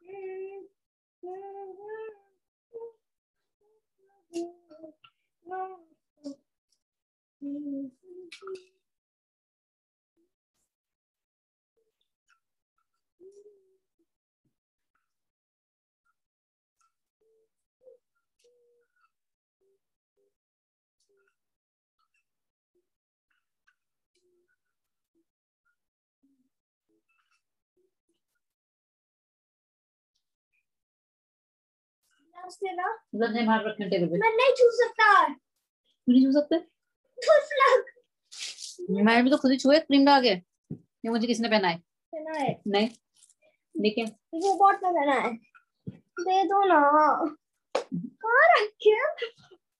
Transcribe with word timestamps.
Thank 0.00 0.12
you. 7.42 8.77
ना? 32.64 32.98
मतलब 33.14 33.66
रखे 33.66 33.90
टेबल 33.90 34.06
पे। 34.06 34.18
मैं 34.18 34.36
नहीं 34.36 34.52
छू 34.52 34.70
सकता। 34.70 35.28
क्यों 35.28 36.14
नहीं 36.14 36.26
छू 36.26 36.32
सकते? 36.32 36.58
ठुस 37.18 37.50
लग। 37.52 37.84
मैं 39.04 39.24
भी 39.24 39.30
तो 39.30 39.36
खुद 39.36 39.50
ही 39.50 39.56
छुए 39.56 39.78
क्रीम 39.78 40.02
लगा 40.02 40.20
के। 40.20 40.28
ये 40.74 41.08
मुझे 41.08 41.26
किसने 41.26 41.48
पहना 41.48 41.68
है? 41.68 41.78
पहना 42.12 42.38
है। 42.38 42.62
नहीं। 42.66 42.88
देखिए। 43.80 44.04
पहना 44.04 45.12
है। 45.12 45.34
दे 46.20 46.44
दो 46.44 46.64
ना। 46.64 46.80
कहाँ 47.76 48.48
रखे 48.58 48.90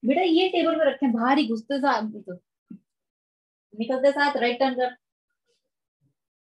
बेटा 0.06 0.20
ये 0.20 0.48
टेबल 0.48 0.74
पे 0.74 0.90
रखे 0.90 1.06
बाहर 1.06 1.38
ही 1.38 1.48
घुसते 1.48 1.78
साथ 1.78 2.02
तो 2.02 2.34
निकलते 3.78 4.12
साथ 4.12 4.36
राइट 4.36 4.58
टर्न 4.58 4.74
कर। 4.74 4.96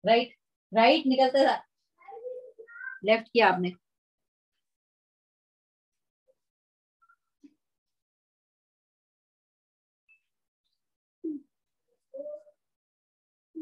राइट 0.07 0.35
राइट 0.75 1.07
निकलते 1.07 1.45
साथ। 1.45 1.59
लेफ़्ट 3.05 3.29
किया 3.33 3.49
आपने। 3.49 3.73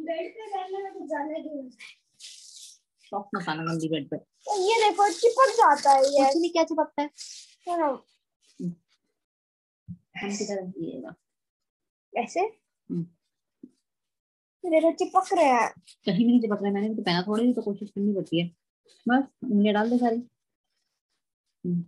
बेड 0.04 0.30
पे 0.34 0.46
बैठने 0.52 0.78
में 0.82 1.06
जाने 1.06 1.40
की 1.40 1.70
शौक 2.20 3.28
मसाना 3.36 3.62
गंदी 3.64 3.88
बेड 3.88 4.08
पे। 4.10 4.16
तो 4.16 4.60
ये 4.60 4.74
देखो 4.82 5.08
चिपक 5.12 5.52
जाता 5.52 5.92
है 5.92 6.02
ये। 6.04 6.24
कुछ 6.24 6.36
नहीं 6.36 6.50
क्या 6.50 6.64
चिपकता 6.64 7.02
है? 7.02 7.10
हम 10.18 10.36
की 10.36 10.44
तरफ़ 10.44 10.66
दिएगा 10.66 11.14
ऐसे। 12.12 12.40
देखो 14.64 14.90
चिपक 14.92 15.32
रहे 15.32 15.44
हैं। 15.44 15.68
कहीं 16.06 16.26
नहीं 16.26 16.40
चिपक 16.40 16.62
रहा 16.62 16.72
मैंने 16.72 16.94
तो 16.94 17.02
पहना 17.02 17.22
थोड़ी 17.22 17.52
तो 17.52 17.62
कोशिश 17.62 17.90
करनी 17.90 18.14
पड़ती 18.14 18.40
है। 18.40 18.46
बस 19.08 19.24
उंगलियाँ 19.44 19.74
डाल 19.74 19.90
दे 19.90 19.98
सारी। 19.98 20.16
हम्म, 21.64 21.84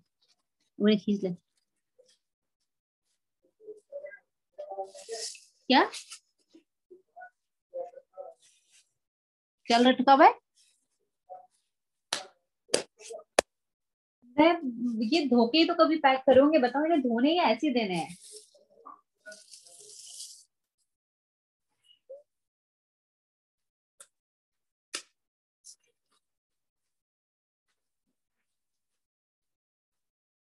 उन्हें 0.78 0.98
खींच 0.98 1.22
ले। 1.22 1.30
क्या? 5.68 5.90
चल 9.70 9.84
रहा 9.84 10.14
है 10.24 10.32
मैं 14.36 14.50
ये 15.12 15.24
धोके 15.28 15.64
तो 15.64 15.74
कभी 15.74 15.96
पैक 15.98 16.20
करोगे 16.26 16.58
बताओ 16.58 16.84
इन्हें 16.84 17.00
धोने 17.02 17.32
या 17.32 17.44
ऐसे 17.50 17.70
देने 17.70 17.94
हैं? 17.94 18.16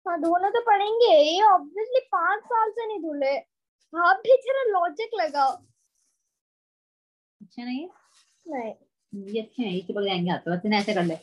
हाँ 0.05 0.17
धोने 0.21 0.49
तो 0.49 0.61
पड़ेंगे 0.61 1.13
ये 1.15 1.41
ऑब्वियसली 1.43 1.99
पाँच 2.11 2.43
साल 2.43 2.71
से 2.71 2.87
नहीं 2.87 2.99
धुले। 2.99 3.35
आप 3.93 4.17
भी 4.17 4.37
जरा 4.45 4.63
लॉजिक 4.71 5.11
लगाओ। 5.21 5.57
अच्छा 7.41 7.63
नहीं 7.63 7.87
नहीं। 8.45 8.73
ये 9.13 9.41
अच्छे 9.41 9.63
हैं 9.63 9.71
ये 9.71 9.81
चिपक 9.81 10.03
जाएँगे 10.05 10.31
हाथ 10.31 10.65
इन्हें 10.65 10.79
ऐसे 10.79 10.93
कर 10.93 11.03
ले। 11.03 11.15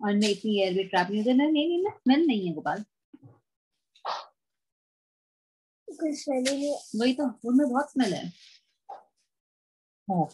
और 0.00 0.14
मैं 0.14 0.28
इतनी 0.28 0.58
एयर 0.62 0.74
भी 0.74 0.84
ट्रैप 0.84 1.08
नहीं 1.10 1.20
होती 1.20 1.32
नहीं 1.34 1.52
नहीं 1.52 1.78
नहीं 1.82 1.92
स्मेल 1.92 2.26
नहीं 2.26 2.46
है 2.48 2.54
गोपाल। 2.54 2.84
कोई 5.88 6.14
स्मेल 6.16 6.44
ही 6.48 6.56
नहीं 6.56 7.00
वही 7.00 7.14
तो 7.14 7.24
उनमें 7.48 7.68
बहुत 7.68 7.90
स्मेल 7.92 8.14
है। 8.14 8.26
हाँ। 10.08 10.26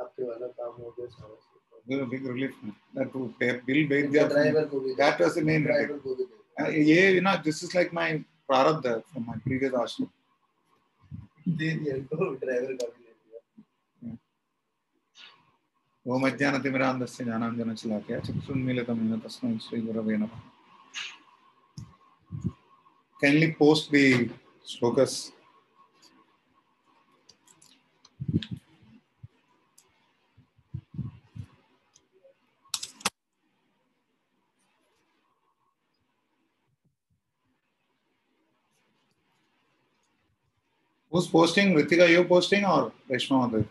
आपके 0.00 0.22
ना 7.20 7.34
this 7.44 7.64
is 7.64 7.72
like 7.74 7.94
my 7.94 8.18
prarabdha 8.48 8.86
from 8.86 9.24
my 9.26 9.38
previous 9.38 9.74
ashram. 9.74 10.06
वो 16.06 16.18
मध्यान 16.18 16.62
तिमिरांधस्य 16.62 17.24
ज्ञानांजन 17.24 17.74
चलाकया 17.74 18.18
चक्षुन्मीलितमेन 18.20 19.18
तस्मै 19.20 19.58
श्रीगुरवे 19.58 20.16
नमः 20.16 20.40
kindly 23.22 23.48
post 23.52 23.90
the 23.90 24.30
slokas 24.66 25.32
Who's 41.12 41.26
posting? 41.26 41.74
Ritika, 41.74 42.08
you 42.08 42.24
posting 42.24 42.64
or 42.64 42.90
Reshma 43.10 43.36
Madhav? 43.42 43.66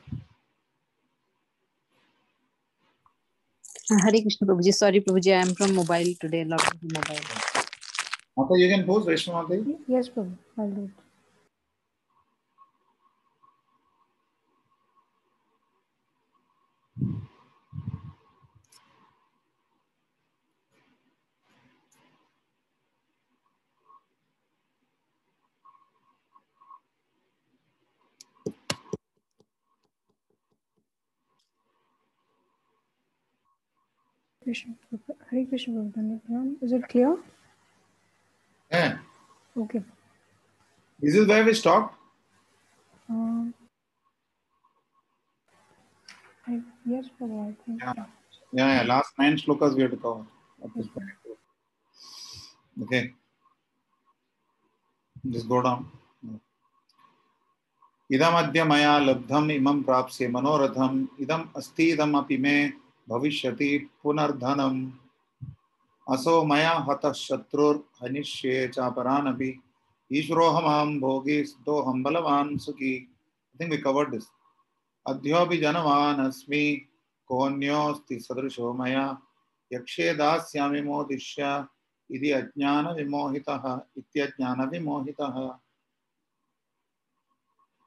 Hare 4.04 4.22
Krishna 4.22 4.48
Prabhuji. 4.48 4.74
Sorry, 4.74 5.02
Prabhuji, 5.02 5.34
I 5.36 5.42
am 5.42 5.56
from 5.56 5.74
mobile 5.74 6.14
today. 6.22 6.44
Lot 6.44 6.68
of 6.68 6.84
mobile. 6.84 7.26
Mata, 8.38 8.60
you 8.60 8.70
can 8.70 8.86
post 8.86 9.08
Reshma 9.08 9.34
Madhav? 9.42 9.76
Yes, 9.88 10.10
Prabhu. 10.10 10.38
I'll 10.58 10.70
do 10.70 10.84
it. 10.84 11.11
Krishna. 34.44 34.74
Hare 35.30 35.46
Krishna. 35.46 35.82
Dandapranam. 35.82 36.56
Is 36.62 36.72
it 36.72 36.88
clear? 36.88 37.18
Yeah. 38.72 38.98
Okay. 39.58 39.84
This 41.00 41.16
is 41.16 41.28
where 41.28 41.44
we 41.44 41.54
stopped. 41.54 41.96
Um, 43.10 43.54
I, 46.48 46.62
yes, 46.86 47.06
Prabhu. 47.20 47.50
I 47.50 47.56
think. 47.66 47.82
Yeah. 47.82 48.06
Yeah, 48.54 48.76
yeah. 48.76 48.84
Last 48.84 49.14
nine 49.18 49.38
slokas 49.38 49.76
we 49.76 49.82
have 49.84 49.92
to 49.92 49.98
cover 49.98 50.26
at 50.64 50.70
this 50.76 50.88
point. 50.88 51.10
Okay. 52.84 53.14
Just 55.30 55.48
go 55.48 55.62
down. 55.62 55.92
इदमद्य 58.12 58.64
मया 58.68 58.98
लब्धम् 59.00 59.52
इमं 59.52 59.82
प्राप्स्ये 59.84 60.28
मनोरथम् 60.28 60.96
इदम् 61.24 61.44
अस्ति 61.58 61.86
इदमपि 61.92 62.38
मे 62.38 62.56
भविष्यति 63.12 63.90
पुनर्धनम्। 64.04 64.92
असो 66.10 66.46
मया 66.46 66.72
हतः 66.72 67.12
शत्रुर्हनिष्ये 67.12 68.68
चापरानपि। 68.68 69.62
ईश्वरोऽहमहं 70.14 71.00
भोगी 71.00 71.46
सिद्धोऽहं 71.46 72.04
बलवान् 72.04 72.58
सुखी। 72.58 73.16
I 73.56 73.62
think 73.62 73.78
we 73.78 73.88
covered 73.88 74.14
this. 74.14 74.24
अद्योऽपि 75.08 75.58
जनवान् 75.58 76.20
अस्मि 76.20 76.88
कोऽन्योऽस्ति 77.26 78.20
सदृशो 78.20 78.74
मया। 78.74 79.22
यक्षे 79.74 80.14
दास्यामि 80.14 80.82
मोदिष्य 80.82 81.66
इति 82.12 82.32
अज्ञानविमोहितः 82.32 83.80
इत्यज्ञानविमोहितः। 83.98 85.58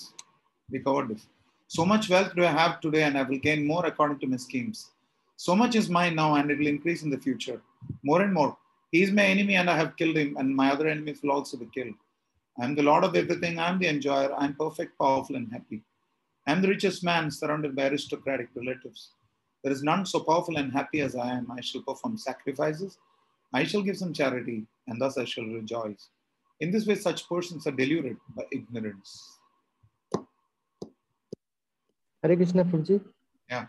we 0.73 0.85
covered 0.87 1.11
this. 1.13 1.38
So 1.71 1.85
much 1.85 2.09
wealth 2.09 2.35
do 2.35 2.47
I 2.47 2.51
have 2.51 2.81
today 2.81 3.03
and 3.03 3.19
I 3.19 3.25
will 3.25 3.39
gain 3.39 3.67
more 3.67 3.85
according 3.85 4.21
to 4.21 4.27
my 4.27 4.39
schemes. 4.39 4.93
So 5.37 5.55
much 5.55 5.75
is 5.75 5.91
mine 5.91 6.15
now 6.15 6.37
and 6.37 6.51
it 6.51 6.59
will 6.59 6.67
increase 6.67 7.03
in 7.03 7.11
the 7.11 7.19
future. 7.19 7.61
More 8.03 8.23
and 8.23 8.33
more. 8.33 8.57
He 8.91 9.03
is 9.03 9.13
my 9.13 9.25
enemy 9.25 9.57
and 9.57 9.69
I 9.69 9.77
have 9.77 9.95
killed 9.97 10.17
him 10.17 10.39
and 10.39 10.57
my 10.57 10.73
other 10.73 10.89
enemies 10.89 11.21
will 11.23 11.33
also 11.33 11.59
be 11.59 11.67
killed. 11.67 11.95
I 12.59 12.65
am 12.65 12.75
the 12.75 12.83
Lord 12.83 13.05
of 13.05 13.15
everything. 13.15 13.59
I 13.59 13.69
am 13.69 13.79
the 13.79 13.87
enjoyer. 13.87 14.33
I 14.35 14.47
am 14.47 14.55
perfect, 14.55 14.99
powerful, 14.99 15.37
and 15.37 15.53
happy. 15.53 15.83
I 16.47 16.53
am 16.53 16.63
the 16.63 16.69
richest 16.69 17.05
man 17.05 17.31
surrounded 17.31 17.77
by 17.77 17.89
aristocratic 17.89 18.49
relatives. 18.55 19.11
There 19.63 19.73
is 19.73 19.83
none 19.83 20.07
so 20.07 20.21
powerful 20.21 20.57
and 20.57 20.73
happy 20.73 21.03
as 21.03 21.15
I 21.17 21.33
am. 21.33 21.51
I 21.51 21.61
shall 21.61 21.83
perform 21.83 22.17
sacrifices. 22.17 22.97
I 23.53 23.65
shall 23.65 23.83
give 23.83 23.99
some 23.99 24.15
charity, 24.15 24.65
and 24.87 24.99
thus 25.01 25.19
I 25.19 25.25
shall 25.25 25.45
rejoice. 25.45 26.09
In 26.61 26.71
this 26.71 26.87
way, 26.87 26.95
such 26.95 27.29
persons 27.29 27.67
are 27.67 27.73
deluded 27.73 28.17
by 28.35 28.45
ignorance. 28.53 29.38
Hare 32.25 32.37
Krishna 32.37 32.63
full 32.71 32.83
जी। 32.83 32.95
या 33.51 33.63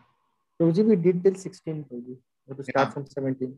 full 0.60 0.72
जी 0.74 0.84
we 0.84 0.96
did 0.96 1.22
till 1.24 1.36
16 1.42 1.84
फुल 1.90 2.02
जी 2.02 2.14
let's 2.14 2.70
start 2.70 2.92
from 2.92 3.06
17 3.18 3.52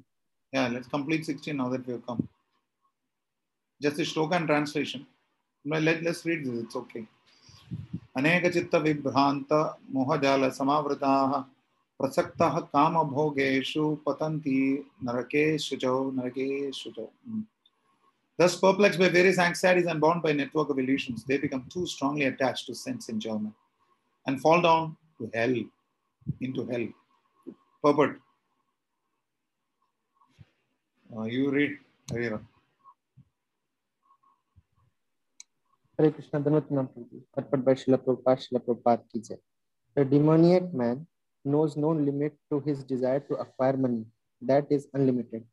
yeah 0.53 0.67
let's 0.67 0.87
complete 0.87 1.25
16 1.29 1.55
now 1.55 1.71
that 1.71 1.87
we 1.87 1.93
have 1.93 2.01
come 2.09 2.27
just 3.81 3.99
the 3.99 4.03
shloka 4.11 4.33
and 4.33 4.45
translation 4.47 5.05
मैं 5.65 5.79
let's 5.79 6.25
read 6.27 6.47
this 6.47 6.59
it's 6.63 6.75
okay 6.75 6.99
अनेक 8.17 8.51
चित्त 8.53 8.75
विभ्रांत 8.83 9.53
मोह 9.93 10.15
जाल 10.23 10.49
समावृताः 10.59 11.39
प्रसक्तः 11.99 12.59
काम 12.75 13.01
भोगेषु 13.09 13.95
पतन्ति 14.05 14.59
नरकेषु 15.03 15.75
च 15.75 15.95
नरकेषु 16.19 16.91
च 16.99 17.07
Thus 18.39 18.55
perplexed 18.55 18.97
by 18.97 19.07
various 19.09 19.37
anxieties 19.37 19.85
and 19.85 20.01
bound 20.01 20.23
by 20.23 20.31
a 20.31 20.33
network 20.33 20.69
of 20.69 20.79
illusions, 20.79 21.23
they 21.23 21.37
become 21.37 21.65
too 21.71 21.85
strongly 21.85 22.23
attached 22.25 22.65
to 22.67 22.73
sense 22.73 23.07
enjoyment. 23.07 23.53
And 24.27 24.41
fall 24.41 24.61
down 24.61 24.97
to 25.17 25.29
hell, 25.33 25.55
into 26.39 26.65
hell. 26.67 26.87
Purport. 27.83 28.19
Uh, 31.15 31.23
you 31.23 31.49
read, 31.51 31.77
Harira. 32.11 32.39
Hare 35.97 36.11
Krishna, 36.11 36.39
Dhanvatana 36.39 36.87
Prabhuji. 36.87 37.21
Purport 37.35 37.65
by 37.65 37.73
Srila 37.73 37.97
Prabhupada, 37.97 39.03
Srila. 39.13 39.37
The 39.95 40.05
demoniac 40.05 40.73
man 40.73 41.05
knows 41.43 41.75
no 41.75 41.89
limit 41.89 42.33
to 42.49 42.59
his 42.61 42.83
desire 42.83 43.19
to 43.19 43.35
acquire 43.35 43.75
money. 43.75 44.05
That 44.41 44.67
is 44.69 44.87
unlimited. 44.93 45.43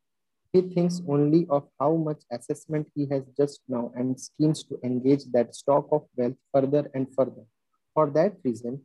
He 0.53 0.61
thinks 0.61 1.01
only 1.07 1.45
of 1.49 1.67
how 1.79 1.95
much 1.95 2.21
assessment 2.31 2.87
he 2.95 3.05
has 3.11 3.23
just 3.37 3.61
now 3.67 3.91
and 3.95 4.19
schemes 4.19 4.63
to 4.63 4.79
engage 4.83 5.25
that 5.33 5.53
stock 5.53 5.87
of 5.91 6.05
wealth 6.15 6.37
further 6.51 6.89
and 6.95 7.07
further. 7.15 7.45
For 7.99 8.09
that 8.11 8.37
reason, 8.45 8.83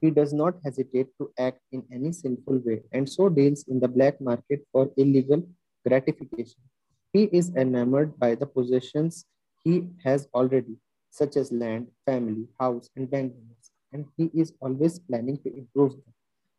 he 0.00 0.10
does 0.10 0.32
not 0.32 0.54
hesitate 0.64 1.06
to 1.18 1.30
act 1.38 1.60
in 1.70 1.84
any 1.92 2.10
sinful 2.10 2.58
way 2.66 2.82
and 2.90 3.08
so 3.08 3.28
deals 3.28 3.64
in 3.68 3.78
the 3.78 3.86
black 3.86 4.20
market 4.20 4.66
for 4.72 4.90
illegal 4.96 5.44
gratification. 5.86 6.60
He 7.12 7.28
is 7.40 7.54
enamored 7.54 8.18
by 8.18 8.34
the 8.34 8.46
possessions 8.46 9.24
he 9.62 9.84
has 10.02 10.26
already, 10.34 10.78
such 11.10 11.36
as 11.36 11.52
land, 11.52 11.92
family, 12.06 12.48
house, 12.58 12.90
and 12.96 13.08
bank 13.08 13.34
balance, 13.34 13.70
and 13.92 14.04
he 14.16 14.32
is 14.34 14.52
always 14.60 14.98
planning 14.98 15.38
to 15.44 15.56
improve 15.56 15.92
them. 15.92 16.12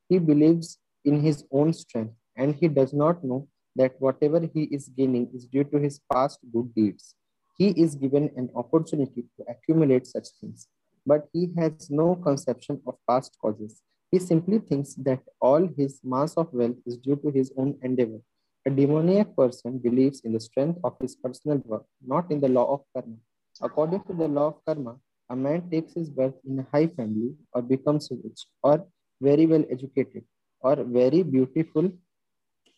He 0.07 0.17
believes 0.17 0.77
in 1.03 1.19
his 1.19 1.43
own 1.51 1.73
strength, 1.73 2.13
and 2.37 2.55
he 2.55 2.69
does 2.69 2.93
not 2.93 3.21
know 3.21 3.49
that 3.75 3.99
whatever 3.99 4.39
he 4.53 4.63
is 4.63 4.87
gaining 4.87 5.29
is 5.33 5.45
due 5.45 5.65
to 5.65 5.77
his 5.77 5.99
past 6.09 6.39
good 6.53 6.73
deeds. 6.73 7.15
He 7.57 7.71
is 7.71 7.95
given 7.95 8.31
an 8.37 8.49
opportunity 8.55 9.25
to 9.35 9.43
accumulate 9.49 10.07
such 10.07 10.29
things, 10.39 10.69
but 11.11 11.27
he 11.33 11.43
has 11.57 11.89
no 11.89 12.07
conception 12.27 12.81
of 12.87 12.95
past 13.09 13.37
causes. 13.41 13.81
He 14.11 14.19
simply 14.19 14.59
thinks 14.59 14.93
that 15.07 15.21
all 15.39 15.67
his 15.77 15.99
mass 16.03 16.33
of 16.41 16.53
wealth 16.53 16.79
is 16.85 16.97
due 16.97 17.17
to 17.23 17.29
his 17.37 17.51
own 17.57 17.77
endeavor. 17.83 18.21
A 18.65 18.69
demoniac 18.69 19.35
person 19.35 19.77
believes 19.77 20.21
in 20.21 20.33
the 20.33 20.39
strength 20.39 20.79
of 20.83 20.95
his 21.01 21.15
personal 21.15 21.59
work, 21.65 21.85
not 22.13 22.31
in 22.31 22.39
the 22.41 22.49
law 22.57 22.67
of 22.73 22.81
karma. 22.93 23.17
According 23.61 24.03
to 24.07 24.13
the 24.13 24.27
law 24.27 24.47
of 24.47 24.57
karma, 24.65 24.97
a 25.29 25.35
man 25.35 25.69
takes 25.69 25.93
his 25.93 26.09
birth 26.09 26.37
in 26.47 26.59
a 26.59 26.67
high 26.73 26.87
family 26.87 27.31
or 27.53 27.61
becomes 27.61 28.09
rich 28.23 28.41
or 28.63 28.85
very 29.21 29.45
well 29.45 29.65
educated 29.69 30.23
or 30.61 30.75
very 30.99 31.21
beautiful 31.23 31.91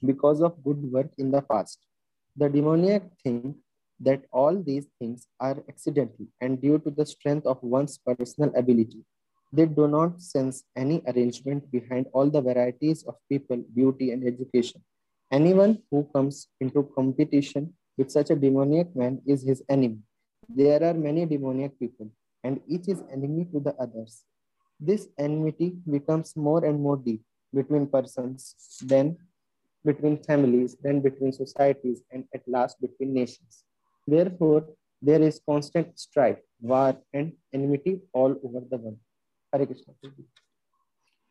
because 0.05 0.41
of 0.41 0.63
good 0.63 0.81
work 0.91 1.11
in 1.17 1.31
the 1.31 1.41
past. 1.41 1.79
The 2.35 2.49
demoniac 2.49 3.03
think 3.23 3.55
that 4.03 4.23
all 4.31 4.61
these 4.61 4.87
things 4.99 5.27
are 5.39 5.63
accidental 5.69 6.25
and 6.41 6.61
due 6.61 6.79
to 6.79 6.89
the 6.89 7.05
strength 7.05 7.45
of 7.45 7.61
one's 7.61 7.97
personal 7.97 8.51
ability. 8.55 9.03
They 9.53 9.65
do 9.65 9.87
not 9.87 10.21
sense 10.21 10.63
any 10.75 11.01
arrangement 11.07 11.71
behind 11.71 12.07
all 12.13 12.29
the 12.29 12.41
varieties 12.41 13.03
of 13.03 13.15
people, 13.29 13.63
beauty, 13.75 14.11
and 14.11 14.25
education. 14.25 14.81
Anyone 15.31 15.79
who 15.91 16.07
comes 16.13 16.47
into 16.59 16.83
competition 16.95 17.73
with 17.97 18.11
such 18.11 18.29
a 18.29 18.35
demoniac 18.35 18.95
man 18.95 19.21
is 19.25 19.43
his 19.43 19.61
enemy. 19.69 19.99
There 20.49 20.83
are 20.83 20.93
many 20.93 21.25
demoniac 21.25 21.77
people, 21.79 22.09
and 22.43 22.61
each 22.67 22.87
is 22.87 23.03
enemy 23.11 23.45
to 23.53 23.59
the 23.59 23.75
others. 23.75 24.23
This 24.79 25.07
enmity 25.17 25.75
becomes 25.89 26.35
more 26.35 26.65
and 26.65 26.81
more 26.81 26.97
deep 26.97 27.21
between 27.53 27.87
persons, 27.87 28.55
then 28.81 29.17
between 29.85 30.17
families, 30.23 30.77
then 30.81 31.01
between 31.01 31.31
societies, 31.31 32.01
and 32.11 32.25
at 32.33 32.41
last 32.47 32.79
between 32.81 33.13
nations. 33.13 33.63
Therefore, 34.07 34.65
there 35.01 35.21
is 35.21 35.41
constant 35.47 35.99
strife, 35.99 36.39
war, 36.59 36.97
and 37.13 37.33
enmity 37.53 38.01
all 38.13 38.35
over 38.43 38.61
the 38.69 38.77
world. 38.77 38.99
Hare 39.51 39.65
Krishna. 39.65 39.93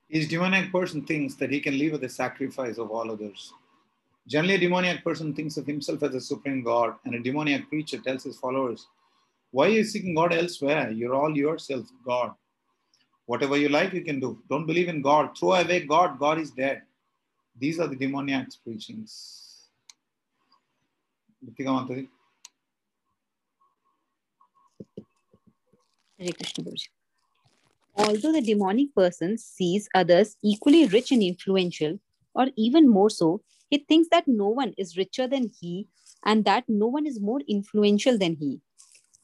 His 0.09 0.29
demoniac 0.29 0.73
person 0.73 1.05
thinks 1.07 1.35
that 1.37 1.51
he 1.51 1.61
can 1.61 1.79
live 1.79 1.93
with 1.93 2.01
the 2.01 2.09
sacrifice 2.09 2.79
of 2.79 2.91
all 2.91 3.11
others. 3.11 3.53
Generally, 4.27 4.55
a 4.55 4.59
demoniac 4.59 5.05
person 5.05 5.35
thinks 5.35 5.57
of 5.57 5.67
himself 5.67 6.03
as 6.03 6.15
a 6.15 6.21
supreme 6.21 6.63
God, 6.63 6.95
and 7.05 7.15
a 7.15 7.21
demoniac 7.21 7.69
preacher 7.69 7.99
tells 7.99 8.25
his 8.25 8.39
followers, 8.39 8.87
Why 9.51 9.67
are 9.67 9.71
you 9.71 9.85
seeking 9.85 10.15
God 10.15 10.33
elsewhere? 10.33 10.91
You're 10.91 11.15
all 11.15 11.37
yourself 11.37 11.87
God. 12.05 12.35
Whatever 13.27 13.57
you 13.57 13.69
like, 13.69 13.93
you 13.93 14.03
can 14.03 14.19
do. 14.19 14.43
Don't 14.49 14.67
believe 14.67 14.89
in 14.89 15.03
God. 15.03 15.39
Throw 15.39 15.53
away 15.53 15.87
God. 15.87 16.19
God 16.19 16.39
is 16.41 16.51
dead. 16.51 16.83
These 17.57 17.79
are 17.79 17.87
the 17.87 17.97
demoniac's 17.97 18.57
preachings. 18.57 19.69
Hare 26.21 26.33
Krishna 26.33 26.65
Guruji. 26.65 26.89
Although 27.97 28.33
the 28.33 28.41
demonic 28.41 28.95
person 28.95 29.37
sees 29.39 29.89
others 29.95 30.37
equally 30.43 30.87
rich 30.87 31.11
and 31.11 31.23
influential, 31.23 31.99
or 32.35 32.47
even 32.57 32.89
more 32.89 33.11
so, 33.11 33.43
he 33.69 33.79
thinks 33.79 34.09
that 34.11 34.29
no 34.29 34.49
one 34.49 34.75
is 34.79 34.97
richer 34.97 35.27
than 35.27 35.51
he 35.61 35.89
and 36.25 36.45
that 36.45 36.65
no 36.69 36.87
one 36.87 37.07
is 37.07 37.21
more 37.21 37.41
influential 37.49 38.19
than 38.19 38.37
he. 38.37 38.61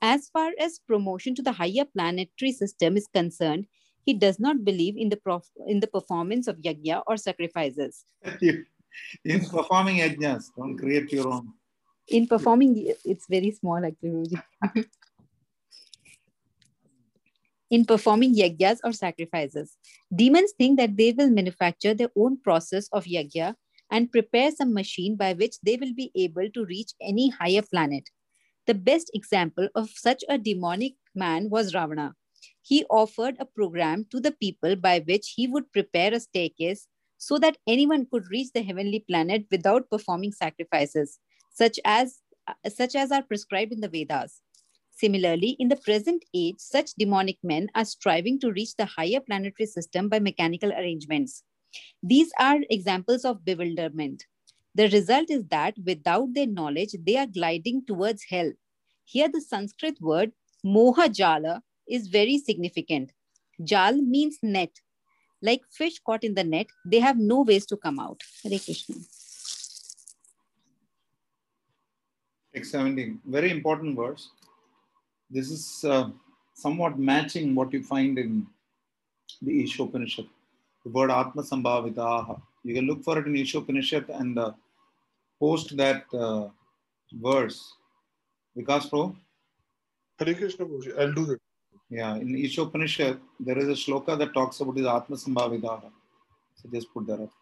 As 0.02 0.28
far 0.28 0.52
as 0.60 0.80
promotion 0.86 1.34
to 1.36 1.42
the 1.42 1.52
higher 1.52 1.84
planetary 1.84 2.52
system 2.52 2.96
is 2.96 3.06
concerned, 3.06 3.66
he 4.04 4.14
does 4.14 4.38
not 4.38 4.64
believe 4.64 4.96
in 4.96 5.08
the 5.08 5.16
prof- 5.16 5.50
in 5.66 5.80
the 5.80 5.86
performance 5.86 6.46
of 6.46 6.56
yajna 6.58 7.02
or 7.06 7.16
sacrifices. 7.16 8.04
in 9.24 9.40
performing 9.40 9.96
yajnas, 9.96 10.50
don't 10.56 10.76
create 10.76 11.12
your 11.12 11.28
own. 11.28 11.52
In 12.08 12.26
performing, 12.26 12.94
it's 13.04 13.26
very 13.28 13.50
small 13.50 13.84
actually. 13.84 14.30
In 17.70 17.84
performing 17.84 18.36
yajnas 18.36 18.78
or 18.84 18.92
sacrifices. 18.92 19.76
Demons 20.14 20.52
think 20.56 20.78
that 20.78 20.96
they 20.96 21.12
will 21.12 21.30
manufacture 21.30 21.94
their 21.94 22.10
own 22.16 22.40
process 22.40 22.88
of 22.92 23.04
yajna 23.04 23.54
and 23.90 24.10
prepare 24.10 24.50
some 24.52 24.72
machine 24.72 25.16
by 25.16 25.32
which 25.32 25.56
they 25.62 25.76
will 25.76 25.94
be 25.94 26.12
able 26.14 26.48
to 26.50 26.64
reach 26.64 26.92
any 27.00 27.30
higher 27.30 27.62
planet. 27.62 28.08
The 28.66 28.74
best 28.74 29.10
example 29.14 29.68
of 29.74 29.90
such 29.90 30.24
a 30.28 30.38
demonic 30.38 30.94
man 31.14 31.50
was 31.50 31.74
Ravana. 31.74 32.14
He 32.62 32.84
offered 32.90 33.36
a 33.38 33.44
program 33.44 34.06
to 34.10 34.20
the 34.20 34.32
people 34.32 34.76
by 34.76 35.00
which 35.00 35.34
he 35.36 35.46
would 35.46 35.72
prepare 35.72 36.12
a 36.12 36.20
staircase 36.20 36.88
so 37.18 37.38
that 37.38 37.58
anyone 37.66 38.06
could 38.10 38.24
reach 38.30 38.52
the 38.52 38.62
heavenly 38.62 39.04
planet 39.08 39.46
without 39.50 39.88
performing 39.90 40.32
sacrifices, 40.32 41.18
such 41.52 41.78
as, 41.84 42.18
such 42.68 42.94
as 42.94 43.10
are 43.10 43.22
prescribed 43.22 43.72
in 43.72 43.80
the 43.80 43.88
Vedas. 43.88 44.42
Similarly, 44.96 45.56
in 45.58 45.68
the 45.68 45.76
present 45.76 46.24
age, 46.32 46.54
such 46.58 46.94
demonic 46.94 47.36
men 47.42 47.68
are 47.74 47.84
striving 47.84 48.40
to 48.40 48.50
reach 48.50 48.76
the 48.76 48.86
higher 48.86 49.20
planetary 49.20 49.66
system 49.66 50.08
by 50.08 50.20
mechanical 50.20 50.72
arrangements. 50.72 51.42
These 52.02 52.30
are 52.40 52.60
examples 52.70 53.26
of 53.26 53.44
bewilderment. 53.44 54.24
The 54.74 54.88
result 54.88 55.30
is 55.30 55.44
that 55.50 55.74
without 55.84 56.32
their 56.32 56.46
knowledge, 56.46 56.94
they 57.06 57.18
are 57.18 57.26
gliding 57.26 57.84
towards 57.86 58.24
hell. 58.24 58.50
Here, 59.04 59.28
the 59.28 59.42
Sanskrit 59.42 60.00
word 60.00 60.32
moha 60.64 61.12
jala 61.14 61.62
is 61.86 62.08
very 62.08 62.38
significant. 62.38 63.12
Jal 63.62 64.00
means 64.00 64.38
net. 64.42 64.70
Like 65.42 65.60
fish 65.70 65.98
caught 65.98 66.24
in 66.24 66.34
the 66.34 66.44
net, 66.44 66.68
they 66.86 67.00
have 67.00 67.18
no 67.18 67.42
ways 67.42 67.66
to 67.66 67.76
come 67.76 68.00
out. 68.00 68.22
Hare 68.42 68.58
Krishna. 68.58 68.96
Text 72.54 72.70
17, 72.70 73.20
very 73.26 73.50
important 73.50 73.94
verse. 73.94 74.30
This 75.28 75.50
is 75.50 75.84
uh, 75.84 76.10
somewhat 76.54 76.98
matching 76.98 77.54
what 77.54 77.72
you 77.72 77.82
find 77.82 78.18
in 78.18 78.46
the 79.42 79.64
Ishopanishad, 79.64 80.28
the 80.84 80.90
word 80.90 81.10
Atma 81.10 81.42
Sambhavitaha. 81.42 82.40
You 82.62 82.74
can 82.74 82.86
look 82.86 83.02
for 83.02 83.18
it 83.18 83.26
in 83.26 83.34
Ishopanishad 83.34 84.08
and 84.20 84.38
uh, 84.38 84.52
post 85.40 85.76
that 85.76 86.04
uh, 86.14 86.48
verse. 87.12 87.74
Vikas 88.56 88.88
Pro? 88.88 89.16
Hare 90.18 90.34
Krishna 90.34 90.64
I'll 90.98 91.12
do 91.12 91.26
that. 91.26 91.40
Yeah, 91.90 92.14
in 92.14 92.28
Ishopanishad, 92.36 93.18
there 93.40 93.58
is 93.58 93.68
a 93.68 93.72
shloka 93.72 94.16
that 94.18 94.32
talks 94.32 94.60
about 94.60 94.76
this 94.76 94.86
Atma 94.86 95.16
Sambhavitaha. 95.16 95.90
So 96.54 96.68
just 96.72 96.92
put 96.94 97.06
that 97.08 97.20
up 97.20 97.32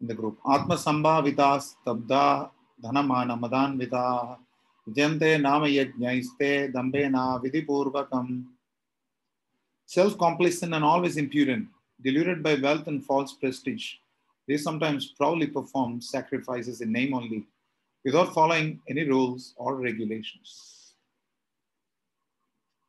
in 0.00 0.08
the 0.08 0.14
group. 0.14 0.38
Atma 0.44 0.74
Sambhavitas 0.74 1.76
Tabda 1.86 2.50
Dhanamana 2.82 3.38
Madanvitaha 3.40 4.38
Jante 4.92 5.40
Nama 5.40 5.66
Yajnaiste 5.66 6.72
Dambena 6.72 7.40
Vidipurvakam. 7.42 8.44
Self 9.86 10.16
complacent 10.18 10.74
and 10.74 10.84
always 10.84 11.16
impudent, 11.16 11.68
deluded 12.02 12.42
by 12.42 12.54
wealth 12.54 12.86
and 12.86 13.04
false 13.04 13.32
prestige, 13.34 13.94
they 14.48 14.56
sometimes 14.56 15.12
proudly 15.16 15.46
perform 15.46 16.00
sacrifices 16.00 16.80
in 16.80 16.92
name 16.92 17.14
only 17.14 17.46
without 18.04 18.32
following 18.34 18.80
any 18.88 19.04
rules 19.04 19.54
or 19.56 19.76
regulations. 19.76 20.94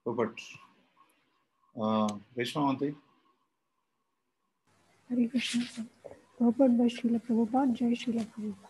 Robert. 0.05 0.39
Uh, 1.79 2.07
Reshma 2.37 2.65
Manti. 2.67 2.95
Hare 5.09 5.27
Krishna. 5.27 5.65
Purport 6.39 6.77
by 6.77 6.85
Srila 6.85 7.21
Prabhupada, 7.21 7.73
Jai 7.73 7.93
Srila 7.93 8.25
Prabhupada. 8.25 8.69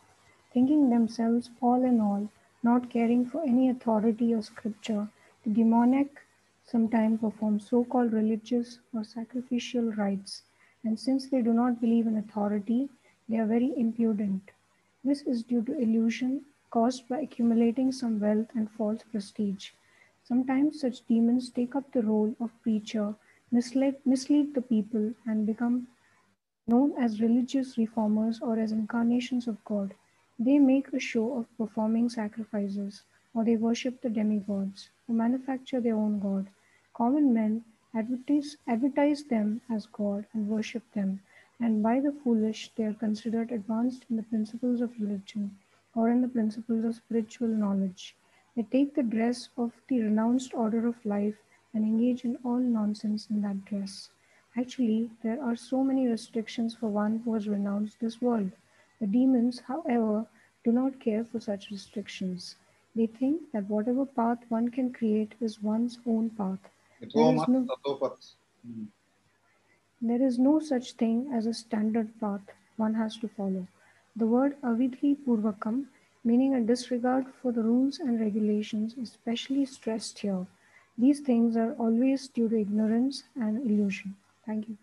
Thinking 0.54 0.90
themselves 0.90 1.50
all 1.62 1.86
in 1.86 2.02
all, 2.02 2.30
not 2.64 2.90
caring 2.90 3.26
for 3.26 3.44
any 3.44 3.70
authority 3.70 4.34
or 4.34 4.42
scripture, 4.42 5.10
the 5.44 5.50
demoniac 5.50 6.22
sometimes 6.64 7.20
perform 7.20 7.60
so-called 7.60 8.14
religious 8.14 8.80
or 8.94 9.04
sacrificial 9.04 9.92
rites, 9.94 10.44
and 10.84 11.00
since 11.00 11.28
they 11.28 11.42
do 11.42 11.54
not 11.54 11.82
believe 11.82 12.08
in 12.08 12.18
authority, 12.18 12.90
they 13.28 13.38
are 13.38 13.46
very 13.46 13.74
impudent. 13.78 14.52
This 15.04 15.22
is 15.24 15.44
due 15.44 15.64
to 15.64 15.78
illusion 15.80 16.46
caused 16.70 17.10
by 17.10 17.22
accumulating 17.22 17.92
some 17.92 18.20
wealth 18.20 18.48
and 18.56 18.70
false 18.72 19.02
prestige. 19.12 19.72
Sometimes 20.24 20.80
such 20.80 21.06
demons 21.08 21.50
take 21.50 21.76
up 21.76 21.92
the 21.92 22.04
role 22.04 22.36
of 22.40 22.62
preacher, 22.62 23.16
mislead, 23.52 23.96
mislead 24.06 24.54
the 24.54 24.62
people, 24.62 25.14
and 25.26 25.46
become 25.46 25.88
known 26.68 26.94
as 26.98 27.20
religious 27.20 27.78
reformers 27.78 28.40
or 28.42 28.58
as 28.60 28.72
incarnations 28.72 29.48
of 29.48 29.64
God. 29.66 29.94
They 30.40 30.60
make 30.60 30.94
a 30.94 31.00
show 31.00 31.38
of 31.38 31.58
performing 31.58 32.10
sacrifices, 32.10 33.04
or 33.34 33.44
they 33.44 33.58
worship 33.58 34.02
the 34.02 34.10
demigods, 34.10 34.90
or 35.08 35.16
manufacture 35.16 35.82
their 35.82 35.96
own 35.96 36.20
God. 36.20 36.48
Common 36.94 37.34
men 37.34 37.64
advertise, 37.94 38.58
advertise 38.68 39.24
them 39.24 39.62
as 39.70 39.86
God 39.88 40.26
and 40.34 40.48
worship 40.48 40.84
them, 40.94 41.22
and 41.60 41.84
by 41.84 42.00
the 42.00 42.12
foolish 42.12 42.72
they 42.76 42.86
are 42.86 42.94
considered 42.94 43.52
advanced 43.52 44.06
in 44.10 44.16
the 44.16 44.24
principles 44.24 44.82
of 44.82 45.00
religion 45.00 45.58
or 45.94 46.10
in 46.10 46.22
the 46.22 46.28
principles 46.28 46.86
of 46.86 46.96
spiritual 46.96 47.50
knowledge. 47.50 48.16
They 48.56 48.64
take 48.64 48.96
the 48.96 49.04
dress 49.04 49.50
of 49.58 49.74
the 49.88 50.02
renounced 50.02 50.54
order 50.54 50.88
of 50.88 51.06
life 51.06 51.36
and 51.74 51.84
engage 51.84 52.24
in 52.24 52.38
all 52.44 52.60
nonsense 52.60 53.28
in 53.30 53.42
that 53.42 53.66
dress. 53.66 54.10
Actually, 54.58 55.10
there 55.24 55.42
are 55.42 55.56
so 55.56 55.84
many 55.84 56.08
restrictions 56.08 56.74
for 56.74 56.88
one 56.88 57.22
who 57.24 57.34
has 57.34 57.48
renounced 57.48 58.00
this 58.00 58.22
world. 58.22 58.52
The 59.02 59.08
demons, 59.08 59.60
however, 59.60 60.28
do 60.64 60.72
not 60.72 61.02
care 61.02 61.26
for 61.26 61.42
such 61.42 61.70
restrictions. 61.72 62.56
They 62.96 63.08
think 63.08 63.52
that 63.52 63.70
whatever 63.70 64.06
path 64.06 64.40
one 64.50 64.70
can 64.70 64.94
create 64.94 65.34
is 65.42 65.62
one's 65.62 66.00
own 66.06 66.30
path. 66.30 66.70
There 67.14 67.36
is 67.36 67.48
no- 67.50 67.68
Hmm. 68.66 68.86
There 70.02 70.22
is 70.22 70.38
no 70.38 70.60
such 70.60 70.94
thing 70.94 71.32
as 71.34 71.46
a 71.46 71.54
standard 71.54 72.20
path 72.20 72.42
one 72.78 72.94
has 72.96 73.18
to 73.18 73.28
follow. 73.28 73.68
The 74.16 74.28
word 74.28 74.62
avidhi 74.62 75.16
purvakam, 75.16 75.88
meaning 76.24 76.54
a 76.54 76.62
disregard 76.62 77.28
for 77.42 77.52
the 77.52 77.64
rules 77.64 78.00
and 78.00 78.20
regulations, 78.20 78.94
is 78.98 79.10
especially 79.12 79.66
stressed 79.66 80.20
here. 80.20 80.48
These 80.98 81.22
things 81.22 81.56
are 81.58 81.74
always 81.76 82.28
due 82.28 82.50
to 82.50 82.60
ignorance 82.60 83.24
and 83.36 83.58
illusion. 83.66 84.18
Thank 84.46 84.70
you. 84.70 84.78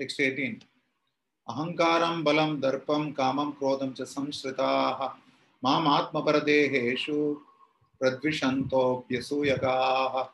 18. 0.00 0.62
Ahankaram 1.48 2.24
balam 2.24 2.60
darpam 2.60 3.14
kamam 3.14 3.56
krodam 3.56 3.94
cha 3.96 4.04
samsritaha 4.04 5.12
mam 5.62 5.84
atmaparadeheshu 5.84 7.36
pradvishanto 8.00 9.04
pyasuyagaha. 9.08 10.28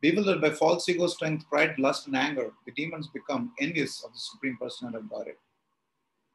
Bewildered 0.00 0.40
by 0.40 0.50
false 0.50 0.88
ego, 0.88 1.06
strength, 1.06 1.48
pride, 1.48 1.78
lust, 1.78 2.08
and 2.08 2.16
anger, 2.16 2.50
the 2.66 2.72
demons 2.72 3.06
become 3.06 3.52
envious 3.60 4.02
of 4.04 4.12
the 4.12 4.18
Supreme 4.18 4.56
Personality 4.60 4.98
of 4.98 5.08
Godhead, 5.08 5.36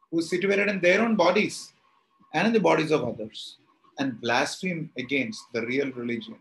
who 0.09 0.19
is 0.19 0.29
situated 0.29 0.69
in 0.69 0.79
their 0.79 1.01
own 1.01 1.17
bodies 1.17 1.73
and 2.33 2.47
in 2.47 2.53
the 2.53 2.61
bodies 2.61 2.91
of 2.91 3.03
others 3.03 3.57
and 3.99 4.21
blaspheme 4.21 4.89
against 4.97 5.43
the 5.53 5.65
real 5.65 5.91
religion. 5.91 6.37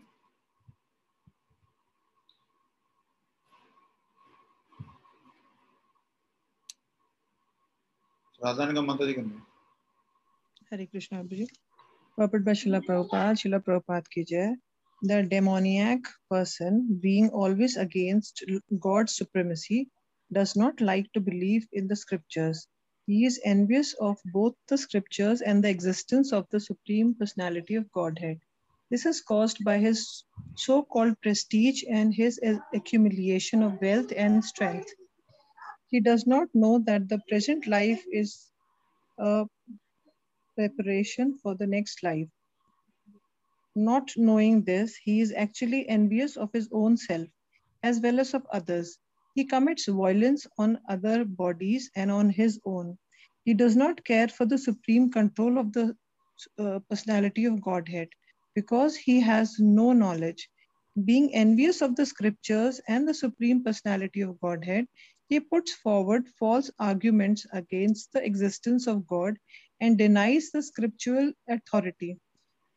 राधान 8.47 8.73
का 8.75 8.81
माता 8.81 9.05
जी 9.05 9.13
Hare 10.71 10.85
Krishna 10.87 11.23
Abhiji. 11.23 11.47
Purport 12.17 12.43
by 12.45 12.51
Srila 12.51 12.81
Prabhupada, 12.85 13.35
Srila 13.39 13.59
Prabhupada 13.63 14.09
ki 14.09 14.23
jai. 14.29 14.55
The 15.01 15.23
demoniac 15.23 16.07
person, 16.29 16.99
being 17.01 17.29
always 17.29 17.77
against 17.77 18.43
God's 18.79 19.15
supremacy, 19.15 19.89
does 20.33 20.55
not 20.55 20.81
like 20.81 21.11
to 21.13 21.21
believe 21.21 21.67
in 21.71 21.87
the 21.87 21.95
scriptures. 21.95 22.67
He 23.05 23.25
is 23.25 23.39
envious 23.45 23.93
of 24.09 24.17
both 24.33 24.55
the 24.67 24.77
scriptures 24.77 25.41
and 25.41 25.63
the 25.63 25.69
existence 25.69 26.33
of 26.33 26.47
the 26.49 26.59
Supreme 26.59 27.15
Personality 27.15 27.75
of 27.75 27.91
Godhead. 27.91 28.39
This 28.89 29.05
is 29.05 29.21
caused 29.21 29.63
by 29.63 29.77
his 29.77 30.23
so 30.55 30.83
called 30.83 31.19
prestige 31.21 31.83
and 31.89 32.13
his 32.13 32.39
accumulation 32.73 33.63
of 33.63 33.81
wealth 33.81 34.13
and 34.15 34.43
strength. 34.43 34.96
He 35.89 35.99
does 36.01 36.27
not 36.27 36.49
know 36.53 36.79
that 36.87 37.09
the 37.09 37.19
present 37.29 37.67
life 37.67 38.03
is 38.11 38.51
a 39.19 39.45
preparation 40.55 41.37
for 41.43 41.55
the 41.55 41.67
next 41.67 42.03
life. 42.03 42.29
Not 43.75 44.11
knowing 44.17 44.63
this, 44.63 44.95
he 44.97 45.21
is 45.21 45.33
actually 45.35 45.87
envious 45.89 46.37
of 46.37 46.51
his 46.53 46.69
own 46.73 46.97
self 46.97 47.27
as 47.83 48.01
well 48.01 48.19
as 48.19 48.33
of 48.33 48.45
others. 48.51 48.99
He 49.35 49.45
commits 49.45 49.87
violence 49.87 50.47
on 50.57 50.79
other 50.89 51.25
bodies 51.25 51.91
and 51.95 52.11
on 52.11 52.29
his 52.29 52.59
own. 52.65 52.97
He 53.45 53.53
does 53.53 53.75
not 53.75 54.03
care 54.03 54.27
for 54.27 54.45
the 54.45 54.57
supreme 54.57 55.11
control 55.11 55.57
of 55.57 55.73
the 55.73 55.95
uh, 56.59 56.79
personality 56.89 57.45
of 57.45 57.61
Godhead 57.61 58.09
because 58.55 58.95
he 58.97 59.21
has 59.21 59.59
no 59.59 59.93
knowledge. 59.93 60.49
Being 61.05 61.33
envious 61.35 61.81
of 61.81 61.95
the 61.95 62.05
scriptures 62.05 62.81
and 62.87 63.07
the 63.07 63.13
supreme 63.13 63.63
personality 63.63 64.21
of 64.21 64.39
Godhead, 64.41 64.87
he 65.27 65.39
puts 65.39 65.73
forward 65.73 66.27
false 66.27 66.71
arguments 66.79 67.45
against 67.53 68.11
the 68.13 68.23
existence 68.25 68.87
of 68.87 69.07
God 69.07 69.37
and 69.79 69.97
denies 69.97 70.51
the 70.51 70.61
scriptural 70.63 71.31
authority. 71.47 72.19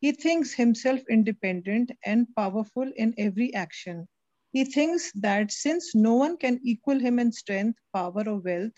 He 0.01 0.13
thinks 0.13 0.53
himself 0.55 1.01
independent 1.09 1.93
and 2.05 2.27
powerful 2.35 2.91
in 2.97 3.15
every 3.17 3.55
action. 3.55 4.09
He 4.53 4.65
thinks 4.65 5.13
that 5.13 5.53
since 5.53 5.95
no 5.95 6.15
one 6.15 6.37
can 6.37 6.61
equal 6.63 6.99
him 6.99 7.19
in 7.19 7.33
strength, 7.33 7.79
power, 7.93 8.29
or 8.29 8.39
wealth, 8.41 8.73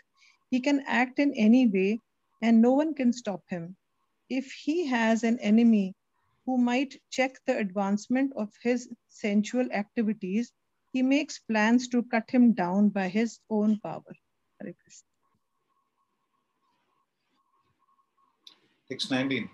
he 0.50 0.60
can 0.60 0.80
act 0.86 1.18
in 1.18 1.34
any 1.34 1.66
way 1.66 2.00
and 2.42 2.60
no 2.60 2.72
one 2.72 2.94
can 2.94 3.12
stop 3.12 3.42
him. 3.48 3.76
If 4.28 4.52
he 4.52 4.86
has 4.86 5.24
an 5.24 5.38
enemy 5.40 5.94
who 6.46 6.58
might 6.58 7.00
check 7.10 7.36
the 7.46 7.58
advancement 7.58 8.32
of 8.36 8.52
his 8.62 8.88
sensual 9.08 9.70
activities, 9.72 10.52
he 10.92 11.02
makes 11.02 11.38
plans 11.38 11.88
to 11.88 12.02
cut 12.04 12.30
him 12.30 12.52
down 12.52 12.88
by 12.90 13.08
his 13.08 13.38
own 13.48 13.78
power. 13.80 14.14
Hare 14.60 14.74
Krishna. 14.82 15.08
Text 18.88 19.10
19. 19.10 19.48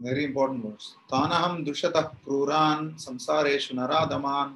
Very 0.00 0.24
important 0.24 0.64
verse. 0.64 0.94
Tanaham 1.10 1.66
dushatah 1.66 2.14
kruran 2.24 2.94
samsareshu 3.04 3.72
naradaman 3.74 4.54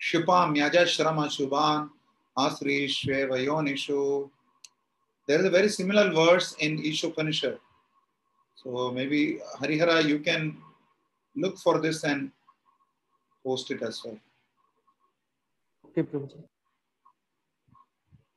shupam 0.00 0.56
yajashrama 0.56 1.26
shubhan 1.28 1.90
asrishve 2.38 3.28
vayonishu. 3.28 4.30
There 5.26 5.40
is 5.40 5.44
a 5.44 5.50
very 5.50 5.68
similar 5.68 6.10
verse 6.12 6.54
in 6.60 6.78
Ishopanishad. 6.78 7.58
So 8.56 8.90
maybe 8.90 9.38
Harihara, 9.60 10.04
you 10.04 10.20
can 10.20 10.56
look 11.36 11.58
for 11.58 11.78
this 11.78 12.04
and 12.04 12.30
post 13.44 13.70
it 13.70 13.82
as 13.82 14.02
well. 14.04 14.18
Okay, 15.90 16.02
Prabhuji. 16.02 16.42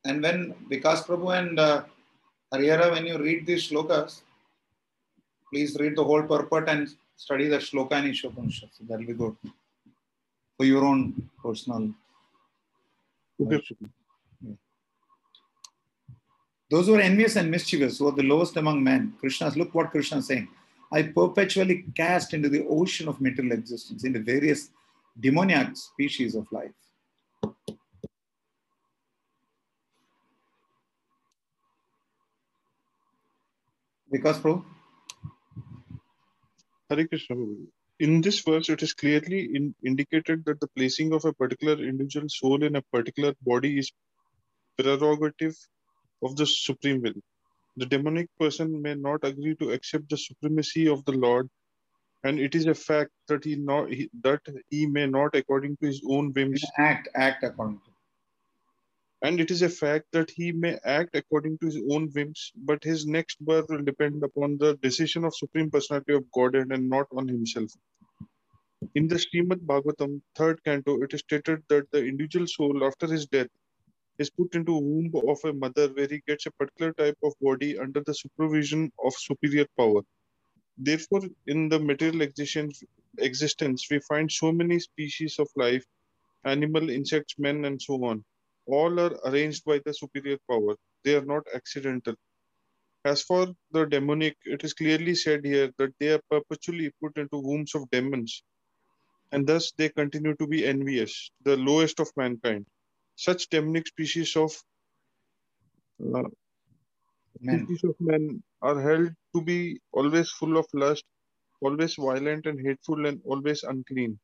And 0.06 0.22
when 0.22 0.54
Vikas 0.70 1.06
Prabhu 1.06 1.38
and 1.38 1.60
uh, 1.60 1.84
Harihara, 2.54 2.92
when 2.92 3.06
you 3.06 3.18
read 3.18 3.46
these 3.46 3.70
shlokas, 3.70 4.22
please 5.52 5.78
read 5.80 5.96
the 5.96 6.04
whole 6.04 6.24
purport 6.24 6.68
and 6.68 6.90
study 7.16 7.48
the 7.48 7.58
shloka 7.58 7.94
in 7.94 8.12
Ishopanishad. 8.12 8.70
So 8.72 8.84
that'll 8.88 9.06
be 9.06 9.14
good 9.14 9.36
for 10.58 10.66
your 10.66 10.84
own 10.84 11.30
personal. 11.42 11.94
Okay. 13.42 13.62
Those 16.70 16.88
who 16.88 16.96
are 16.96 17.02
envious 17.02 17.36
and 17.36 17.52
mischievous, 17.52 18.00
who 18.00 18.08
are 18.08 18.14
the 18.14 18.24
lowest 18.24 18.58
among 18.58 18.84
men, 18.84 19.14
Krishna's, 19.20 19.56
look 19.56 19.76
what 19.76 19.92
Krishna 19.92 20.18
is 20.18 20.28
saying. 20.28 20.48
I 20.92 21.04
perpetually 21.04 21.86
cast 21.96 22.34
into 22.34 22.50
the 22.50 22.66
ocean 22.68 23.08
of 23.08 23.22
material 23.22 23.54
existence, 23.54 24.04
into 24.04 24.20
various 24.20 24.70
demoniac 25.20 25.76
species 25.78 26.36
of 26.36 26.52
life. 26.52 26.72
Because, 34.14 34.40
Prabhu? 34.40 34.64
Hare 36.90 37.08
Krishna. 37.08 37.36
In 38.00 38.22
this 38.22 38.42
verse, 38.42 38.70
it 38.70 38.84
is 38.84 38.94
clearly 38.94 39.50
in, 39.56 39.74
indicated 39.84 40.46
that 40.46 40.60
the 40.60 40.68
placing 40.76 41.14
of 41.14 41.26
a 41.26 41.34
particular 41.34 41.74
individual 41.84 42.30
soul 42.30 42.64
in 42.64 42.76
a 42.76 42.82
particular 42.94 43.34
body 43.42 43.80
is 43.80 43.92
prerogative 44.78 45.56
of 46.22 46.36
the 46.36 46.46
supreme 46.46 47.02
will. 47.02 47.20
The 47.78 47.88
demonic 47.88 48.30
person 48.40 48.80
may 48.84 48.94
not 48.94 49.24
agree 49.24 49.56
to 49.56 49.72
accept 49.72 50.10
the 50.10 50.18
supremacy 50.18 50.88
of 50.88 51.04
the 51.06 51.14
Lord, 51.14 51.50
and 52.24 52.40
it 52.40 52.54
is 52.54 52.68
a 52.68 52.76
fact 52.76 53.10
that 53.30 53.44
he 53.44 53.56
not 53.56 53.90
he, 53.90 54.10
that 54.22 54.42
he 54.70 54.86
may 54.86 55.08
not, 55.08 55.34
according 55.34 55.78
to 55.78 55.88
his 55.88 56.04
own 56.08 56.32
whims, 56.34 56.64
Act, 56.78 57.10
act 57.16 57.44
according 57.44 57.80
to. 57.86 57.93
And 59.24 59.40
it 59.42 59.52
is 59.52 59.64
a 59.64 59.70
fact 59.70 60.06
that 60.12 60.30
he 60.30 60.52
may 60.52 60.78
act 60.86 61.16
according 61.16 61.58
to 61.60 61.68
his 61.68 61.82
own 61.92 62.10
whims, 62.14 62.52
but 62.56 62.84
his 62.84 63.08
next 63.08 63.40
birth 63.46 63.66
will 63.70 63.84
depend 63.84 64.24
upon 64.24 64.58
the 64.60 64.76
decision 64.84 65.26
of 65.26 65.36
Supreme 65.36 65.72
Personality 65.72 66.14
of 66.14 66.32
Godhead 66.32 66.72
and 66.72 66.90
not 66.90 67.08
on 67.16 67.28
himself. 67.28 67.72
In 68.96 69.08
the 69.08 69.16
Srimad 69.16 69.66
Bhagavatam, 69.66 70.22
third 70.36 70.64
canto, 70.66 71.02
it 71.04 71.14
is 71.14 71.22
stated 71.22 71.64
that 71.70 71.90
the 71.92 72.06
individual 72.06 72.48
soul 72.48 72.86
after 72.86 73.08
his 73.08 73.28
death 73.28 73.48
is 74.20 74.30
put 74.30 74.56
into 74.56 74.74
womb 74.74 75.12
of 75.28 75.40
a 75.46 75.54
mother 75.54 75.88
where 75.90 76.08
he 76.08 76.22
gets 76.28 76.46
a 76.48 76.52
particular 76.52 76.94
type 76.94 77.18
of 77.24 77.34
body 77.42 77.78
under 77.80 78.02
the 78.06 78.14
supervision 78.14 78.92
of 79.06 79.14
superior 79.16 79.68
power. 79.78 80.02
Therefore, 80.78 81.22
in 81.48 81.70
the 81.70 81.80
material 81.80 82.22
existence, 82.22 82.84
existence, 83.20 83.88
we 83.92 84.00
find 84.02 84.32
so 84.32 84.52
many 84.52 84.80
species 84.80 85.40
of 85.40 85.50
life, 85.56 85.86
animal, 86.46 86.90
insects, 86.90 87.36
men, 87.40 87.66
and 87.66 87.82
so 87.82 87.96
on. 88.06 88.24
All 88.68 89.00
are 89.00 89.16
arranged 89.26 89.66
by 89.66 89.80
the 89.86 89.94
superior 89.94 90.38
power. 90.50 90.76
They 91.04 91.16
are 91.16 91.26
not 91.26 91.44
accidental. 91.54 92.16
As 93.06 93.24
for 93.24 93.48
the 93.72 93.86
demonic, 93.86 94.38
it 94.46 94.64
is 94.64 94.74
clearly 94.74 95.16
said 95.16 95.46
here 95.46 95.72
that 95.80 95.94
they 96.00 96.10
are 96.14 96.22
perpetually 96.30 96.92
put 97.02 97.18
into 97.18 97.38
wombs 97.40 97.76
of 97.76 97.90
demons, 97.92 98.44
and 99.32 99.48
thus 99.48 99.72
they 99.78 99.90
continue 99.90 100.36
to 100.38 100.48
be 100.48 100.66
envious, 100.66 101.32
the 101.44 101.58
lowest 101.58 102.00
of 102.00 102.10
mankind. 102.18 102.66
Such 103.16 103.50
demonic 103.50 103.88
species 103.88 104.36
of 104.38 104.54
uh, 106.16 106.24
species 107.42 107.84
of 107.86 107.96
men 108.00 108.44
are 108.62 108.82
held 108.82 109.12
to 109.36 109.42
be 109.44 109.80
always 109.94 110.30
full 110.32 110.58
of 110.58 110.68
lust, 110.74 111.06
always 111.62 111.96
violent 111.96 112.46
and 112.48 112.60
hateful, 112.66 113.06
and 113.08 113.22
always 113.26 113.64
unclean. 113.64 114.20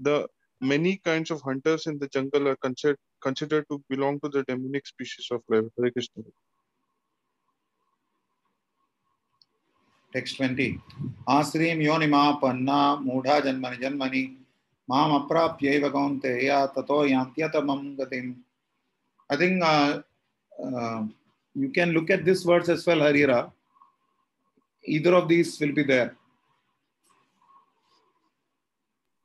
The 0.00 0.28
many 0.60 0.98
kinds 0.98 1.30
of 1.30 1.42
hunters 1.42 1.86
in 1.86 1.98
the 1.98 2.08
jungle 2.08 2.48
are 2.48 2.56
considered 2.56 2.98
considered 3.22 3.66
to 3.70 3.82
belong 3.88 4.20
to 4.20 4.28
the 4.28 4.42
demonic 4.44 4.86
species 4.86 5.28
of 5.30 5.42
life. 5.48 5.64
Hare 5.78 5.90
Krishna. 5.90 6.24
Text 10.12 10.36
20. 10.36 10.78
Asrim 11.28 11.82
yonima 11.88 12.40
panna 12.40 13.00
mudha 13.08 13.40
janmani 13.40 13.80
janmani 13.80 14.36
mam 14.88 15.10
aprapyaiva 15.20 15.90
kaunteya 15.96 16.74
tato 16.74 17.02
yantyatamam 17.14 17.96
gatim. 17.96 18.36
I 19.30 19.36
think 19.36 19.62
uh, 19.62 20.02
uh, 20.62 21.04
you 21.54 21.70
can 21.70 21.92
look 21.92 22.10
at 22.10 22.24
this 22.24 22.42
verse 22.42 22.68
as 22.68 22.86
well, 22.86 22.98
Harira. 22.98 23.50
Either 24.84 25.14
of 25.14 25.28
these 25.28 25.58
will 25.60 25.72
be 25.72 25.84
there. 25.84 26.16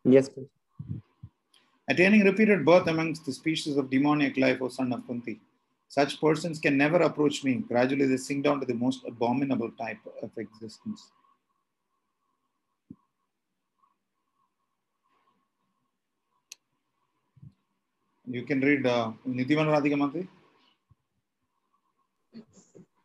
Yes, 0.06 0.30
Prabhuji. 0.30 0.57
Attaining 1.90 2.26
repeated 2.26 2.66
birth 2.66 2.88
amongst 2.88 3.26
the 3.26 3.32
species 3.32 3.78
of 3.78 3.90
demoniac 3.90 4.38
life, 4.38 4.62
O 4.62 4.68
son 4.68 4.92
of 4.92 5.08
Kunti. 5.08 5.40
Such 5.88 6.20
persons 6.20 6.60
can 6.60 6.78
never 6.78 6.98
approach 6.98 7.46
me. 7.46 7.56
Gradually, 7.56 8.06
they 8.06 8.18
sink 8.18 8.44
down 8.44 8.60
to 8.60 8.66
the 8.66 8.74
most 8.74 9.06
abominable 9.08 9.72
type 9.72 10.00
of 10.22 10.30
existence. 10.38 11.12
You 18.30 18.44
can 18.44 18.60
read 18.60 18.86
uh, 18.86 19.14
Nidhivan 19.26 19.68
Radhika 19.74 19.96
Mantri. 19.96 20.28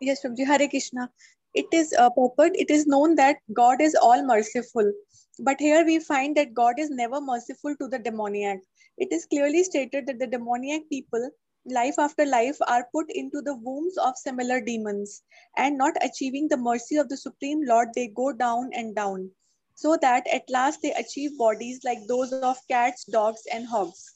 Yes, 0.00 0.24
Prabhuji. 0.24 0.44
Hare 0.44 0.68
Krishna. 0.68 1.08
it 1.54 1.66
is 1.72 1.92
uh, 1.98 2.10
purport, 2.10 2.52
it 2.54 2.70
is 2.70 2.86
known 2.86 3.14
that 3.16 3.36
God 3.52 3.80
is 3.80 3.94
all 3.94 4.24
merciful. 4.24 4.92
But 5.38 5.60
here 5.60 5.84
we 5.84 5.98
find 6.00 6.36
that 6.36 6.54
God 6.54 6.78
is 6.78 6.90
never 6.90 7.20
merciful 7.20 7.76
to 7.76 7.88
the 7.88 7.98
demoniac. 7.98 8.58
It 8.98 9.12
is 9.12 9.26
clearly 9.26 9.64
stated 9.64 10.06
that 10.06 10.18
the 10.18 10.26
demoniac 10.26 10.88
people, 10.88 11.30
life 11.64 11.98
after 11.98 12.24
life, 12.26 12.58
are 12.68 12.88
put 12.92 13.10
into 13.10 13.40
the 13.40 13.56
wombs 13.56 13.96
of 13.98 14.16
similar 14.16 14.60
demons 14.60 15.22
and 15.56 15.76
not 15.76 15.96
achieving 16.02 16.48
the 16.48 16.56
mercy 16.56 16.96
of 16.96 17.08
the 17.08 17.16
Supreme 17.16 17.64
Lord, 17.64 17.88
they 17.94 18.08
go 18.08 18.32
down 18.32 18.70
and 18.72 18.94
down, 18.94 19.30
so 19.74 19.96
that 19.96 20.26
at 20.26 20.48
last 20.50 20.82
they 20.82 20.92
achieve 20.92 21.38
bodies 21.38 21.80
like 21.84 22.06
those 22.06 22.32
of 22.32 22.58
cats, 22.68 23.04
dogs, 23.04 23.42
and 23.52 23.66
hogs. 23.66 24.14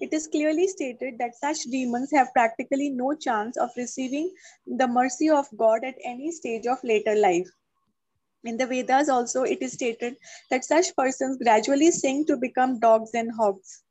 It 0.00 0.12
is 0.12 0.26
clearly 0.26 0.66
stated 0.66 1.18
that 1.18 1.36
such 1.36 1.62
demons 1.64 2.10
have 2.10 2.32
practically 2.32 2.90
no 2.90 3.14
chance 3.14 3.56
of 3.56 3.70
receiving 3.76 4.34
the 4.66 4.88
mercy 4.88 5.30
of 5.30 5.46
God 5.56 5.84
at 5.84 5.94
any 6.02 6.32
stage 6.32 6.66
of 6.66 6.82
later 6.82 7.14
life. 7.14 7.48
In 8.42 8.56
the 8.56 8.66
Vedas 8.66 9.08
also 9.08 9.44
it 9.44 9.62
is 9.62 9.74
stated 9.74 10.16
that 10.50 10.64
such 10.64 10.96
persons 10.96 11.38
gradually 11.38 11.92
sink 11.92 12.26
to 12.26 12.36
become 12.36 12.80
dogs 12.80 13.12
and 13.14 13.30
hogs. 13.30 13.83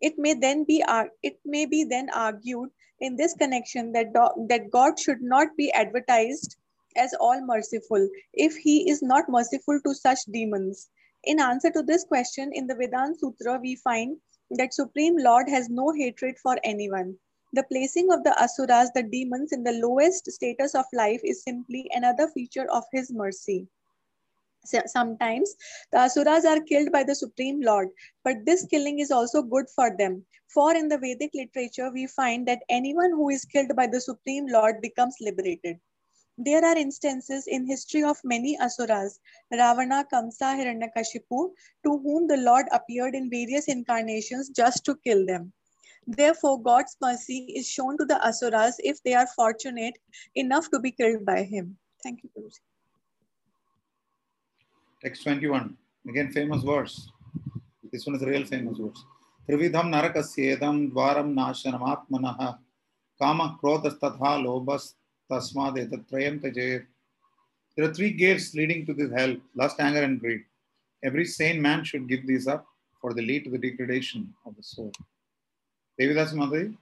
It 0.00 0.18
may 0.18 0.34
then 0.34 0.64
be 0.64 0.82
it 1.22 1.40
may 1.44 1.66
be 1.66 1.84
then 1.84 2.08
argued 2.10 2.70
in 3.00 3.16
this 3.16 3.34
connection 3.34 3.92
that, 3.92 4.12
that 4.48 4.70
God 4.70 4.98
should 4.98 5.22
not 5.22 5.56
be 5.56 5.70
advertised 5.72 6.56
as 6.96 7.14
all 7.14 7.40
merciful 7.40 8.08
if 8.32 8.56
he 8.56 8.90
is 8.90 9.02
not 9.02 9.28
merciful 9.28 9.80
to 9.84 9.94
such 9.94 10.24
demons. 10.24 10.90
In 11.24 11.40
answer 11.40 11.70
to 11.70 11.82
this 11.82 12.04
question, 12.04 12.50
in 12.52 12.66
the 12.66 12.74
Vedanta 12.74 13.18
Sutra, 13.18 13.58
we 13.60 13.76
find 13.76 14.18
that 14.52 14.74
Supreme 14.74 15.16
Lord 15.16 15.48
has 15.48 15.68
no 15.68 15.92
hatred 15.92 16.38
for 16.42 16.58
anyone. 16.64 17.18
The 17.52 17.64
placing 17.64 18.10
of 18.10 18.24
the 18.24 18.40
asuras, 18.42 18.90
the 18.94 19.02
demons, 19.02 19.52
in 19.52 19.64
the 19.64 19.72
lowest 19.72 20.30
status 20.30 20.74
of 20.74 20.86
life 20.92 21.20
is 21.24 21.42
simply 21.42 21.90
another 21.92 22.28
feature 22.28 22.70
of 22.70 22.84
his 22.92 23.12
mercy. 23.12 23.68
So- 24.64 24.82
Sometimes 24.86 25.54
the 25.92 25.98
asuras 25.98 26.44
are 26.44 26.60
killed 26.60 26.92
by 26.92 27.02
the 27.02 27.14
Supreme 27.14 27.60
Lord, 27.60 27.88
but 28.24 28.44
this 28.44 28.66
killing 28.66 28.98
is 28.98 29.10
also 29.10 29.42
good 29.42 29.68
for 29.70 29.96
them. 29.96 30.26
For 30.48 30.74
in 30.74 30.88
the 30.88 30.98
Vedic 30.98 31.30
literature, 31.34 31.90
we 31.90 32.06
find 32.06 32.46
that 32.48 32.62
anyone 32.68 33.10
who 33.10 33.28
is 33.30 33.44
killed 33.44 33.76
by 33.76 33.86
the 33.86 34.00
Supreme 34.00 34.46
Lord 34.46 34.80
becomes 34.80 35.16
liberated. 35.20 35.78
There 36.38 36.64
are 36.64 36.76
instances 36.76 37.46
in 37.46 37.66
history 37.66 38.02
of 38.02 38.16
many 38.24 38.58
asuras, 38.58 39.20
Ravana, 39.52 40.06
Kamsa, 40.12 40.56
Hiranyakashipu, 40.56 41.52
to 41.84 41.98
whom 41.98 42.26
the 42.26 42.38
Lord 42.38 42.66
appeared 42.72 43.14
in 43.14 43.28
various 43.30 43.68
incarnations 43.68 44.48
just 44.48 44.84
to 44.86 44.96
kill 45.04 45.26
them. 45.26 45.52
Therefore, 46.06 46.62
God's 46.62 46.96
mercy 47.00 47.52
is 47.54 47.68
shown 47.68 47.98
to 47.98 48.04
the 48.04 48.24
asuras 48.26 48.76
if 48.78 49.02
they 49.02 49.14
are 49.14 49.26
fortunate 49.26 49.98
enough 50.34 50.70
to 50.70 50.80
be 50.80 50.90
killed 50.90 51.26
by 51.26 51.42
him. 51.42 51.78
Thank 52.02 52.22
you. 52.24 52.50
Text 55.02 55.22
21. 55.22 55.78
Again, 56.10 56.30
famous 56.30 56.62
verse. 56.62 57.10
This 57.90 58.04
one 58.04 58.16
is 58.16 58.22
a 58.22 58.26
real 58.26 58.44
famous 58.44 58.76
verse. 58.76 59.02
Trividham 59.48 59.88
narakasyedam 59.94 60.92
dvaram 60.92 61.32
nashanam 61.32 62.58
kama 63.18 63.58
krodhastatha 63.62 64.44
lobhas 64.44 64.92
tasmad 65.30 65.76
etatrayam 65.78 66.38
tajayet. 66.38 66.84
There 67.76 67.88
are 67.88 67.94
three 67.94 68.12
gates 68.12 68.54
leading 68.54 68.84
to 68.84 68.92
this 68.92 69.10
hell, 69.10 69.36
lust, 69.54 69.80
anger, 69.80 70.02
and 70.02 70.20
greed. 70.20 70.42
Every 71.02 71.24
sane 71.24 71.62
man 71.62 71.82
should 71.82 72.06
give 72.06 72.26
these 72.26 72.46
up, 72.46 72.66
for 73.00 73.14
they 73.14 73.22
lead 73.22 73.44
to 73.44 73.50
the 73.50 73.58
degradation 73.58 74.34
of 74.44 74.54
the 74.54 74.62
soul. 74.62 74.92
Devidas 75.98 76.34
Madhuri? 76.34 76.76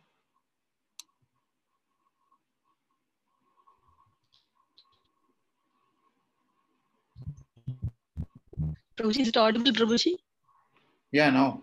Prabhuji, 8.98 9.20
is 9.20 9.28
it 9.28 9.36
audible, 9.36 9.72
Prabhuji? 9.72 10.16
Yeah, 11.12 11.30
now. 11.30 11.62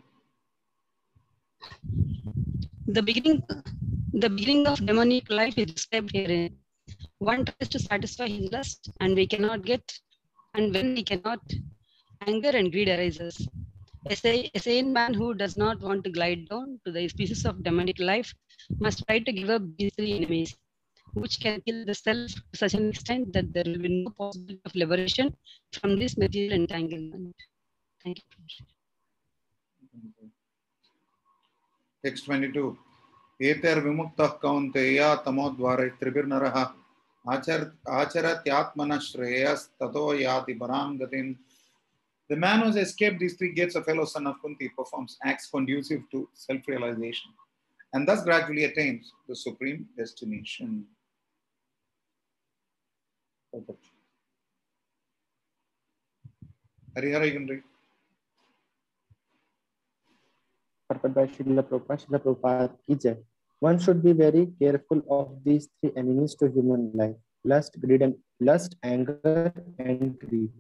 The 2.87 3.01
beginning, 3.01 3.43
the 4.13 4.29
beginning 4.29 4.67
of 4.67 4.85
demonic 4.85 5.29
life 5.29 5.57
is 5.57 5.65
described 5.65 6.11
herein. 6.15 6.57
One 7.17 7.43
tries 7.45 7.69
to 7.69 7.79
satisfy 7.79 8.27
his 8.27 8.51
lust, 8.51 8.89
and 9.01 9.15
we 9.15 9.27
cannot 9.27 9.65
get, 9.65 9.99
and 10.53 10.73
when 10.73 10.95
we 10.95 11.03
cannot, 11.03 11.41
anger 12.25 12.49
and 12.49 12.71
greed 12.71 12.87
arises. 12.87 13.47
A, 14.09 14.49
a 14.55 14.59
sane 14.59 14.93
man 14.93 15.13
who 15.13 15.33
does 15.33 15.57
not 15.57 15.81
want 15.81 16.05
to 16.05 16.11
glide 16.11 16.47
down 16.47 16.79
to 16.85 16.91
the 16.91 17.07
species 17.09 17.43
of 17.43 17.63
demonic 17.63 17.99
life 17.99 18.33
must 18.79 19.05
try 19.05 19.19
to 19.19 19.31
give 19.33 19.49
up 19.49 19.63
these 19.77 19.93
three 19.95 20.13
enemies, 20.13 20.55
which 21.14 21.40
can 21.40 21.60
kill 21.62 21.84
the 21.84 21.94
self 21.94 22.30
to 22.34 22.56
such 22.62 22.74
an 22.74 22.88
extent 22.90 23.32
that 23.32 23.52
there 23.52 23.64
will 23.66 23.78
be 23.78 24.04
no 24.04 24.10
possibility 24.10 24.60
of 24.64 24.74
liberation 24.74 25.34
from 25.72 25.98
this 25.98 26.16
material 26.16 26.52
entanglement. 26.52 27.34
Thank 28.04 28.18
you. 28.18 28.24
Prabhuji. 28.32 28.62
Text 32.04 32.24
22. 32.26 32.76
एतेर 33.42 33.78
विमुक्तः 33.80 34.26
कौन्तेया 34.40 35.14
तमोद्वारे 35.26 35.88
त्रिभिर्नरः 36.00 36.56
आचर 37.34 37.60
आचरत्यात्मनः 38.00 38.98
श्रेयस्ततो 39.10 40.02
याति 40.14 40.54
परां 40.62 40.88
गतिम् 40.98 41.34
The 42.30 42.36
man 42.36 42.60
who 42.60 42.66
has 42.66 42.76
escaped 42.76 43.18
these 43.18 43.34
three 43.34 43.52
gates 43.52 43.74
of 43.74 43.84
fellow 43.84 44.04
son 44.04 44.28
of 44.28 44.40
Kunti 44.40 44.68
performs 44.68 45.18
acts 45.24 45.48
conducive 45.50 46.02
to 46.12 46.28
self-realization 46.32 47.32
and 47.92 48.06
thus 48.06 48.22
gradually 48.22 48.64
attains 48.64 49.12
the 49.28 49.34
supreme 49.34 49.88
destination. 49.96 50.86
One 63.59 63.79
should 63.79 64.03
be 64.03 64.13
very 64.13 64.47
careful 64.59 65.01
of 65.09 65.43
these 65.43 65.69
three 65.79 65.91
enemies 65.95 66.35
to 66.35 66.47
human 66.47 66.91
life: 66.93 67.15
lust, 67.43 67.79
greed, 67.79 68.01
and 68.01 68.15
lust, 68.39 68.75
anger, 68.83 69.53
and 69.79 70.19
greed. 70.19 70.51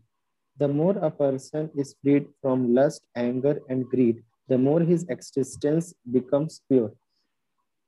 The 0.57 0.67
more 0.67 0.97
a 0.97 1.11
person 1.11 1.69
is 1.75 1.95
freed 2.01 2.27
from 2.41 2.73
lust, 2.73 3.05
anger, 3.15 3.59
and 3.67 3.85
greed, 3.89 4.23
the 4.47 4.57
more 4.57 4.79
his 4.79 5.05
existence 5.09 5.93
becomes 6.09 6.61
pure. 6.69 6.93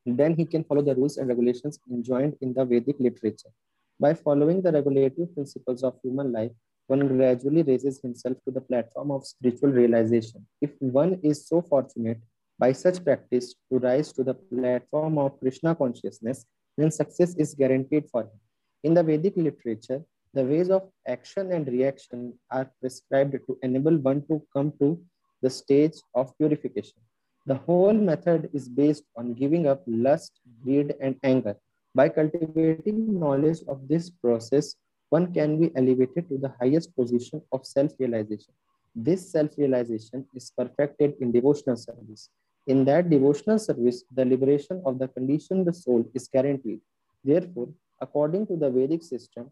Then 0.06 0.36
he 0.36 0.46
can 0.46 0.64
follow 0.66 0.82
the 0.82 0.96
rules 0.96 1.18
and 1.18 1.30
regulations 1.30 1.80
enjoined 1.90 2.36
in 2.42 2.54
the 2.54 2.66
Vedic 2.66 2.98
literature. 3.00 3.52
By 4.00 4.14
following 4.14 4.62
the 4.62 4.72
regulative 4.72 5.34
principles 5.34 5.84
of 5.84 6.00
human 6.04 6.32
life, 6.32 6.52
one 6.86 7.08
gradually 7.08 7.64
raises 7.64 8.00
himself 8.00 8.38
to 8.46 8.52
the 8.52 8.62
platform 8.62 9.10
of 9.10 9.26
spiritual 9.26 9.72
realization. 9.72 10.46
If 10.62 10.72
one 10.80 11.20
is 11.24 11.48
so 11.48 11.62
fortunate 11.62 12.20
by 12.60 12.74
such 12.74 13.04
practice 13.04 13.56
to 13.72 13.80
rise 13.80 14.14
to 14.14 14.24
the 14.24 14.36
platform 14.36 15.18
of 15.18 15.40
Krishna 15.40 15.74
consciousness, 15.74 16.46
then 16.78 16.92
success 16.92 17.36
is 17.36 17.56
guaranteed 17.56 18.06
for 18.12 18.22
him. 18.22 18.40
In 18.84 18.94
the 18.94 19.04
Vedic 19.04 19.36
literature, 19.36 20.04
the 20.34 20.44
ways 20.44 20.70
of 20.70 20.90
action 21.08 21.52
and 21.52 21.68
reaction 21.68 22.34
are 22.52 22.72
prescribed 22.80 23.34
to 23.48 23.58
enable 23.64 23.98
one 23.98 24.22
to 24.28 24.44
come 24.54 24.72
to 24.80 25.02
the 25.42 25.50
stage 25.50 25.96
of 26.14 26.38
purification. 26.38 27.00
The 27.48 27.56
whole 27.56 27.94
method 27.94 28.50
is 28.54 28.70
based 28.70 29.06
on 29.16 29.34
giving 29.34 29.68
up 29.68 29.82
lust, 29.88 30.40
greed, 30.64 30.94
and 31.02 31.16
anger. 31.24 31.56
By 31.98 32.10
cultivating 32.10 33.20
knowledge 33.20 33.62
of 33.68 33.88
this 33.88 34.12
process, 34.12 34.76
one 35.10 35.34
can 35.34 35.60
be 35.60 35.72
elevated 35.76 36.30
to 36.30 36.38
the 36.38 36.54
highest 36.60 36.96
position 36.96 37.42
of 37.52 37.66
self-realization. 37.66 38.54
This 38.96 39.32
self-realization 39.32 40.26
is 40.36 40.52
perfected 40.56 41.16
in 41.22 41.32
devotional 41.32 41.76
service. 41.76 42.30
In 42.68 42.86
that 42.86 43.10
devotional 43.10 43.58
service, 43.58 44.04
the 44.14 44.26
liberation 44.26 44.80
of 44.86 45.00
the 45.00 45.08
conditioned 45.08 45.76
soul 45.76 46.06
is 46.14 46.28
guaranteed. 46.28 46.82
Therefore, 47.24 47.70
according 48.00 48.46
to 48.48 48.58
the 48.58 48.70
Vedic 48.70 49.02
system, 49.02 49.50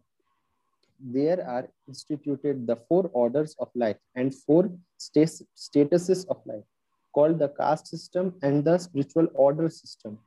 there 1.00 1.44
are 1.48 1.66
instituted 1.88 2.64
the 2.64 2.76
four 2.76 3.10
orders 3.12 3.56
of 3.58 3.70
life 3.74 3.98
and 4.14 4.32
four 4.32 4.70
statuses 5.00 6.24
of 6.28 6.38
life 6.46 6.64
called 7.12 7.40
the 7.40 7.48
caste 7.48 7.88
system 7.88 8.34
and 8.42 8.64
the 8.64 8.78
spiritual 8.78 9.26
order 9.34 9.68
system. 9.68 10.18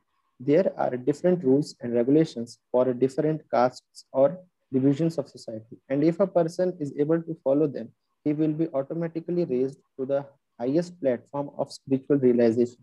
There 0.42 0.72
are 0.76 0.96
different 0.96 1.44
rules 1.44 1.76
and 1.80 1.92
regulations 1.94 2.58
for 2.72 2.92
different 2.94 3.42
castes 3.50 4.06
or 4.10 4.38
divisions 4.72 5.18
of 5.18 5.28
society. 5.28 5.76
And 5.90 6.02
if 6.02 6.18
a 6.18 6.26
person 6.26 6.76
is 6.80 6.94
able 6.98 7.20
to 7.20 7.36
follow 7.44 7.66
them, 7.66 7.90
he 8.24 8.32
will 8.32 8.52
be 8.52 8.68
automatically 8.72 9.44
raised 9.44 9.78
to 9.98 10.06
the 10.06 10.24
highest 10.58 10.98
platform 11.00 11.50
of 11.58 11.70
spiritual 11.70 12.16
realization. 12.16 12.82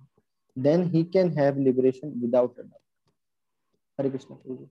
Then 0.55 0.89
he 0.89 1.03
can 1.03 1.35
have 1.35 1.57
liberation 1.57 2.13
without 2.21 2.53
a 2.59 2.63
doubt. 2.63 2.85
Hare 3.97 4.09
Krishna. 4.09 4.35
Prabhuji. 4.35 4.67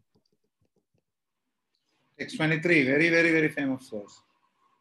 Text 2.18 2.37
23, 2.37 2.84
very, 2.84 3.09
very, 3.11 3.30
very 3.30 3.49
famous 3.49 3.89
verse. 3.89 4.20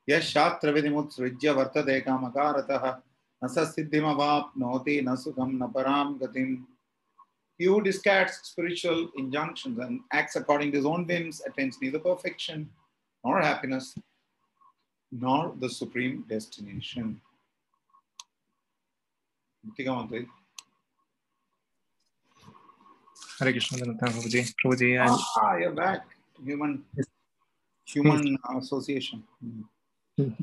Yash 0.07 0.29
shastra 0.31 0.71
vidimutsrijya 0.71 1.53
vartate 1.53 2.03
kamakaratah 2.05 3.01
nasa 3.41 3.65
siddhimavapnoti 3.65 5.03
nasukam 5.03 5.57
naparam 5.57 6.19
gatim. 6.19 6.63
He 7.57 7.65
who 7.65 7.81
discards 7.81 8.39
spiritual 8.43 9.09
injunctions 9.17 9.79
and 9.79 10.01
acts 10.11 10.35
according 10.35 10.71
to 10.71 10.77
his 10.77 10.85
own 10.85 11.05
whims 11.07 11.41
attains 11.47 11.77
neither 11.81 11.99
perfection 11.99 12.69
nor 13.23 13.41
happiness, 13.41 13.95
nor 15.11 15.55
the 15.59 15.69
supreme 15.69 16.25
destination. 16.27 17.21
Hare 23.39 23.51
Krishna, 23.51 23.77
Prabhuji. 23.93 24.53
Prabhuji, 24.63 24.99
and 24.99 25.19
Ah, 25.37 25.55
you're 25.57 25.71
back. 25.71 26.05
Human, 26.43 26.83
human 27.85 28.37
association. 28.57 29.23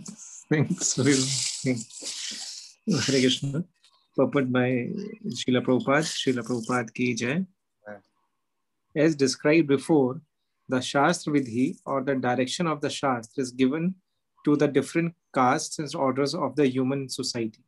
Thanks 0.49 0.97
Hare 2.87 3.21
Krishna. 3.21 3.65
Purport 4.17 4.53
by 4.53 4.91
Srila 5.29 5.65
Prabhupada. 5.65 6.03
Srila 6.03 6.43
Prabhupada 6.45 6.93
ki 6.95 7.15
jai. 7.15 7.45
As 8.95 9.17
described 9.17 9.69
before, 9.69 10.21
the 10.69 10.81
Shastra 10.81 11.33
Vidhi 11.33 11.79
or 11.87 12.03
the 12.03 12.15
direction 12.15 12.67
of 12.67 12.81
the 12.83 12.91
Shastra 12.91 13.43
is 13.43 13.51
given 13.51 13.95
to 14.45 14.57
the 14.57 14.69
different 14.69 15.15
castes 15.35 15.79
and 15.79 15.95
orders 15.95 16.35
of 16.35 16.57
the 16.57 16.69
human 16.69 17.09
society. 17.09 17.65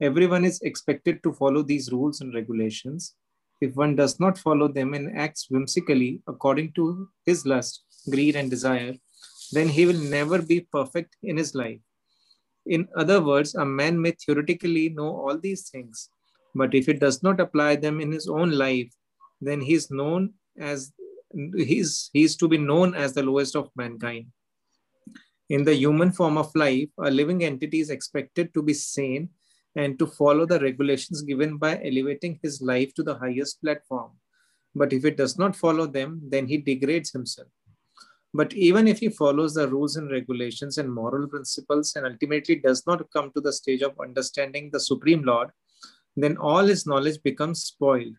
Everyone 0.00 0.44
is 0.44 0.60
expected 0.60 1.22
to 1.22 1.32
follow 1.32 1.62
these 1.62 1.90
rules 1.92 2.20
and 2.20 2.34
regulations. 2.34 3.14
If 3.60 3.74
one 3.74 3.96
does 3.96 4.20
not 4.20 4.36
follow 4.36 4.68
them 4.68 4.92
and 4.92 5.16
acts 5.16 5.48
whimsically 5.50 6.20
according 6.26 6.72
to 6.72 7.08
his 7.24 7.46
lust, 7.46 7.84
greed, 8.10 8.36
and 8.36 8.50
desire, 8.50 8.94
then 9.52 9.68
he 9.68 9.86
will 9.86 10.00
never 10.00 10.42
be 10.42 10.60
perfect 10.60 11.16
in 11.22 11.36
his 11.38 11.54
life. 11.54 11.80
In 12.66 12.88
other 12.96 13.22
words, 13.22 13.54
a 13.54 13.64
man 13.64 14.00
may 14.00 14.12
theoretically 14.12 14.88
know 14.88 15.08
all 15.08 15.38
these 15.38 15.68
things, 15.68 16.08
but 16.54 16.74
if 16.74 16.86
he 16.86 16.94
does 16.94 17.22
not 17.22 17.40
apply 17.40 17.76
them 17.76 18.00
in 18.00 18.10
his 18.10 18.28
own 18.28 18.50
life, 18.52 18.92
then 19.40 19.60
he 19.60 19.74
is 19.74 19.90
known 19.90 20.32
as 20.58 20.92
he 21.34 21.84
is 22.14 22.36
to 22.36 22.48
be 22.48 22.58
known 22.58 22.94
as 22.94 23.12
the 23.12 23.22
lowest 23.22 23.56
of 23.56 23.70
mankind. 23.76 24.26
In 25.50 25.64
the 25.64 25.74
human 25.74 26.12
form 26.12 26.38
of 26.38 26.54
life, 26.54 26.88
a 26.98 27.10
living 27.10 27.44
entity 27.44 27.80
is 27.80 27.90
expected 27.90 28.54
to 28.54 28.62
be 28.62 28.72
sane 28.72 29.28
and 29.76 29.98
to 29.98 30.06
follow 30.06 30.46
the 30.46 30.60
regulations 30.60 31.22
given 31.22 31.58
by 31.58 31.82
elevating 31.84 32.38
his 32.42 32.62
life 32.62 32.94
to 32.94 33.02
the 33.02 33.16
highest 33.16 33.60
platform. 33.60 34.12
But 34.74 34.92
if 34.92 35.02
he 35.02 35.10
does 35.10 35.36
not 35.38 35.54
follow 35.54 35.86
them, 35.86 36.22
then 36.28 36.46
he 36.46 36.58
degrades 36.58 37.10
himself. 37.10 37.48
But 38.36 38.52
even 38.52 38.88
if 38.88 38.98
he 38.98 39.10
follows 39.10 39.54
the 39.54 39.68
rules 39.68 39.94
and 39.96 40.10
regulations 40.10 40.76
and 40.78 40.92
moral 40.92 41.28
principles 41.28 41.94
and 41.94 42.04
ultimately 42.04 42.56
does 42.56 42.84
not 42.84 43.08
come 43.12 43.30
to 43.30 43.40
the 43.40 43.52
stage 43.52 43.82
of 43.82 43.98
understanding 44.00 44.70
the 44.70 44.80
Supreme 44.80 45.22
Lord, 45.22 45.50
then 46.16 46.36
all 46.36 46.64
his 46.66 46.84
knowledge 46.84 47.22
becomes 47.22 47.62
spoiled. 47.62 48.14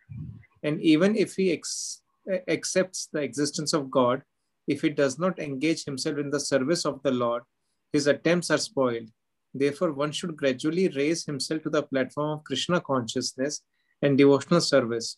And 0.64 0.82
even 0.82 1.18
if 1.18 1.36
he 1.36 1.52
ex- 1.52 2.02
accepts 2.48 3.10
the 3.12 3.22
existence 3.22 3.74
of 3.74 3.92
God, 3.92 4.24
if 4.68 4.82
he 4.82 4.90
does 4.90 5.20
not 5.20 5.38
engage 5.38 5.84
himself 5.84 6.18
in 6.18 6.30
the 6.30 6.40
service 6.40 6.86
of 6.86 7.04
the 7.04 7.12
Lord, 7.12 7.44
his 7.92 8.08
attempts 8.08 8.50
are 8.50 8.58
spoiled. 8.58 9.10
Therefore, 9.54 9.92
one 9.92 10.14
should 10.14 10.36
gradually 10.38 10.88
raise 10.90 11.26
himself 11.26 11.64
to 11.64 11.70
the 11.70 11.84
platform 11.84 12.40
of 12.40 12.44
Krishna 12.46 12.80
consciousness 12.80 13.62
and 14.02 14.18
devotional 14.18 14.62
service. 14.62 15.18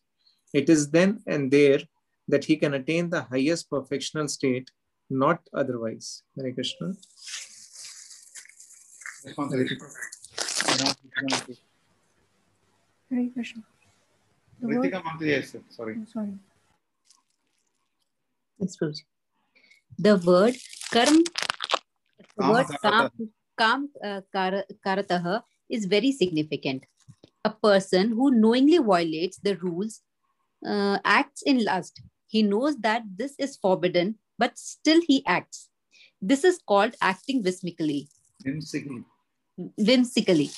It 0.54 0.70
is 0.70 0.90
then 0.90 1.20
and 1.28 1.52
there 1.52 1.82
that 2.28 2.46
he 2.46 2.58
can 2.58 2.74
attain 2.74 3.10
the 3.10 3.22
highest 3.22 3.70
perfectional 3.70 4.30
state, 4.30 4.70
not 5.10 5.40
otherwise. 5.54 6.24
Hare 6.36 6.52
Krishna. 6.54 6.94
Hare 13.10 13.30
Krishna. 13.34 13.64
The 14.60 14.68
word, 14.68 14.78
Ritika 14.78 15.04
Mantri, 15.04 15.28
yes, 15.28 15.56
sorry. 15.70 15.94
I'm 15.94 16.08
sorry. 16.08 16.34
Yes, 18.60 18.76
Prabhuji. 18.76 19.04
The 20.00 20.18
word 20.18 20.56
karm, 20.92 21.24
the 22.38 22.42
Kam 22.42 22.52
word 22.52 22.66
kam, 22.82 23.10
kam 23.58 23.90
uh, 24.04 24.22
kar, 24.34 24.64
karatah 24.86 25.42
is 25.70 25.86
very 25.86 26.12
significant. 26.12 26.86
A 27.46 27.52
person 27.52 28.12
who 28.12 28.32
knowingly 28.32 28.80
violates 28.80 29.38
the 29.38 29.56
rules 29.58 30.02
uh, 30.66 30.98
acts 31.06 31.44
in 31.44 31.64
lust. 31.64 32.02
He 32.26 32.42
knows 32.44 32.78
that 32.78 33.04
this 33.16 33.36
is 33.38 33.58
forbidden, 33.58 34.16
but 34.38 34.58
still 34.58 35.02
he 35.08 35.24
acts. 35.26 35.70
This 36.22 36.44
is 36.44 36.60
called 36.68 36.96
acting 37.02 37.44
whimsically. 37.44 38.08
Whimsically. 38.44 39.04
whimsically. 39.78 40.52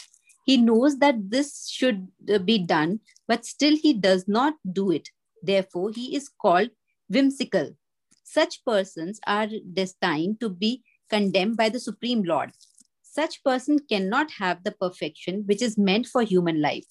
He 0.46 0.58
knows 0.58 0.98
that 1.00 1.30
this 1.30 1.70
should 1.70 2.08
uh, 2.34 2.40
be 2.40 2.58
done, 2.58 3.02
but 3.28 3.46
still 3.46 3.76
he 3.76 3.94
does 3.94 4.28
not 4.28 4.56
do 4.72 4.92
it. 4.92 5.10
Therefore, 5.44 5.92
he 5.92 6.16
is 6.16 6.30
called 6.42 6.70
whimsical. 7.08 7.76
Such 8.24 8.64
persons 8.66 9.20
are 9.28 9.48
destined 9.74 10.40
to 10.40 10.50
be 10.50 10.84
condemned 11.10 11.58
by 11.58 11.70
the 11.70 11.80
Supreme 11.80 12.24
Lord. 12.24 12.52
Such 13.04 13.44
person 13.44 13.80
cannot 13.90 14.32
have 14.32 14.64
the 14.64 14.72
perfection 14.72 15.44
which 15.46 15.62
is 15.62 15.78
meant 15.78 16.08
for 16.08 16.22
human 16.22 16.62
life. 16.62 16.86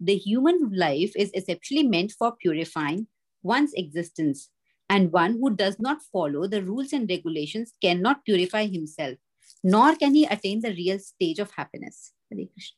The 0.00 0.16
human 0.16 0.70
life 0.74 1.12
is 1.16 1.30
essentially 1.34 1.82
meant 1.82 2.12
for 2.18 2.34
purifying 2.40 3.06
one's 3.42 3.72
existence, 3.74 4.50
and 4.89 5.11
one 5.11 5.33
who 5.33 5.55
does 5.55 5.79
not 5.79 6.01
follow 6.01 6.47
the 6.47 6.61
rules 6.61 6.93
and 6.93 7.09
regulations 7.09 7.73
cannot 7.81 8.23
purify 8.23 8.65
himself 8.65 9.17
nor 9.63 9.95
can 9.95 10.13
he 10.13 10.25
attain 10.25 10.61
the 10.61 10.73
real 10.73 10.99
stage 10.99 11.39
of 11.39 11.51
happiness. 11.51 12.13
Hare 12.31 12.45
Krishna. 12.53 12.77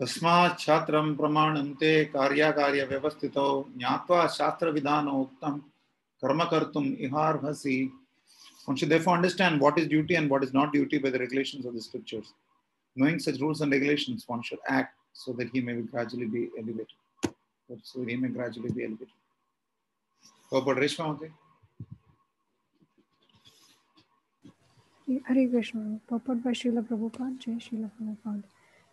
तस्मात् 0.00 0.58
छात्रं 0.58 1.14
प्रमाणन्ते 1.16 1.92
कार्याकार्यव्यवस्थितौ 2.14 3.48
ज्ञात्वा 3.78 4.20
शास्त्रविधानोक्तं 4.36 5.58
कर्म 6.22 6.44
कर्तुम् 6.52 6.94
इहार्हसि 7.06 7.78
One 8.64 8.76
should 8.76 8.90
therefore 8.90 9.14
understand 9.14 9.60
what 9.60 9.76
is 9.76 9.88
duty 9.88 10.14
and 10.14 10.30
what 10.30 10.44
is 10.44 10.54
not 10.54 10.72
duty 10.72 10.98
by 10.98 11.10
the 11.10 11.18
regulations 11.18 11.66
of 11.66 11.74
the 11.74 11.80
scriptures. 11.82 12.32
Knowing 12.94 13.18
such 13.18 13.40
rules 13.40 13.60
and 13.60 13.72
regulations, 13.72 14.22
one 14.28 14.40
should 14.40 14.60
act 14.68 14.94
so 15.17 15.33
that 15.33 15.49
he 15.49 15.61
may 15.61 15.81
gradually 15.81 16.27
be 16.27 16.49
elevated. 16.57 16.93
So 17.83 18.03
he 18.03 18.15
may 18.15 18.27
gradually 18.29 18.69
be 18.69 18.83
elevated. 18.83 19.15
Oh, 20.51 20.61
Prabhupada 20.61 20.81
Reshma 20.83 21.19
Mate. 21.19 21.31
Hare 25.27 25.47
Krishna. 25.49 25.99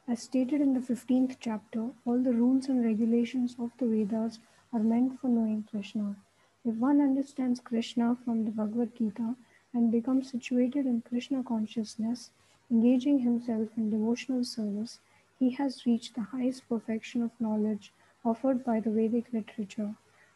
As 0.09 0.23
stated 0.23 0.61
in 0.61 0.73
the 0.73 0.81
15th 0.81 1.37
chapter, 1.41 1.91
all 2.07 2.19
the 2.19 2.33
rules 2.33 2.69
and 2.69 2.85
regulations 2.85 3.57
of 3.59 3.71
the 3.79 3.87
Vedas 3.87 4.39
are 4.73 4.81
meant 4.81 5.21
for 5.21 5.29
knowing 5.29 5.65
Krishna. 5.71 6.17
If 6.65 6.75
one 6.77 7.01
understands 7.03 7.61
Krishna 7.61 8.17
from 8.25 8.45
the 8.47 8.51
Bhagavad 8.51 8.97
Gita 8.97 9.35
and 9.75 9.93
becomes 9.93 10.31
situated 10.31 10.87
in 10.87 11.03
Krishna 11.03 11.43
consciousness, 11.43 12.31
engaging 12.71 13.19
himself 13.19 13.69
in 13.77 13.91
devotional 13.91 14.45
service, 14.45 15.01
he 15.39 15.51
has 15.51 15.85
reached 15.85 16.15
the 16.15 16.23
highest 16.23 16.69
perfection 16.69 17.23
of 17.23 17.41
knowledge 17.41 17.93
offered 18.25 18.65
by 18.65 18.81
the 18.81 18.91
Vedic 18.91 19.33
literature. 19.33 19.95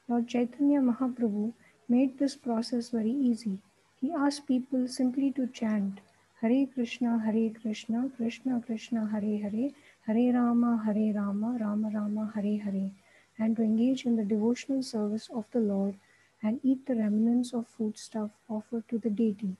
Lord 0.08 0.28
Chaitanya 0.28 0.80
Mahaprabhu 0.80 1.52
made 1.88 2.18
this 2.18 2.36
process 2.36 2.90
very 2.90 3.10
easy. 3.10 3.58
He 4.00 4.12
asked 4.12 4.46
people 4.46 4.88
simply 4.88 5.30
to 5.32 5.46
chant 5.46 6.00
Hare 6.40 6.66
Krishna, 6.66 7.18
Hare 7.18 7.50
Krishna, 7.50 8.10
Krishna 8.16 8.62
Krishna, 8.64 9.06
Hare 9.06 9.38
Hare, 9.38 9.70
Hare 10.06 10.32
Rama, 10.32 10.82
Hare 10.84 11.12
Rama, 11.14 11.58
Rama 11.60 11.90
Rama, 11.92 12.32
Hare 12.34 12.58
Hare, 12.62 12.90
and 13.38 13.56
to 13.56 13.62
engage 13.62 14.04
in 14.04 14.16
the 14.16 14.24
devotional 14.24 14.82
service 14.82 15.28
of 15.34 15.50
the 15.52 15.60
Lord 15.60 15.94
and 16.42 16.60
eat 16.62 16.86
the 16.86 16.94
remnants 16.94 17.52
of 17.52 17.66
foodstuff 17.66 18.30
offered 18.48 18.88
to 18.88 18.98
the 18.98 19.10
deity. 19.10 19.56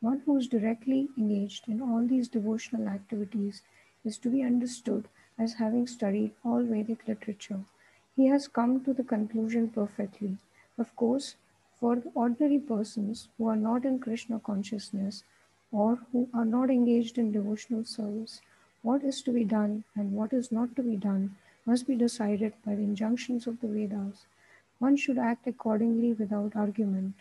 One 0.00 0.20
who 0.26 0.36
is 0.36 0.48
directly 0.48 1.08
engaged 1.16 1.68
in 1.68 1.80
all 1.80 2.06
these 2.06 2.28
devotional 2.28 2.88
activities 2.88 3.62
is 4.08 4.18
to 4.18 4.30
be 4.34 4.42
understood 4.42 5.08
as 5.38 5.54
having 5.62 5.86
studied 5.86 6.32
all 6.44 6.62
Vedic 6.62 7.06
literature. 7.06 7.60
He 8.16 8.26
has 8.26 8.48
come 8.58 8.72
to 8.84 8.92
the 8.92 9.04
conclusion 9.04 9.68
perfectly. 9.68 10.36
Of 10.76 10.94
course, 10.96 11.34
for 11.78 12.02
ordinary 12.14 12.58
persons 12.58 13.28
who 13.36 13.46
are 13.48 13.62
not 13.64 13.84
in 13.84 13.98
Krishna 14.00 14.40
consciousness 14.40 15.22
or 15.70 15.98
who 16.12 16.28
are 16.34 16.44
not 16.44 16.70
engaged 16.70 17.18
in 17.18 17.30
devotional 17.30 17.84
service, 17.84 18.40
what 18.82 19.04
is 19.04 19.22
to 19.22 19.32
be 19.32 19.44
done 19.44 19.84
and 19.94 20.12
what 20.12 20.32
is 20.32 20.50
not 20.50 20.74
to 20.76 20.82
be 20.82 20.96
done 20.96 21.36
must 21.66 21.86
be 21.86 21.94
decided 21.94 22.52
by 22.64 22.74
the 22.74 22.82
injunctions 22.82 23.46
of 23.46 23.60
the 23.60 23.68
Vedas. 23.68 24.26
One 24.78 24.96
should 24.96 25.18
act 25.18 25.46
accordingly 25.46 26.12
without 26.12 26.56
argument. 26.56 27.14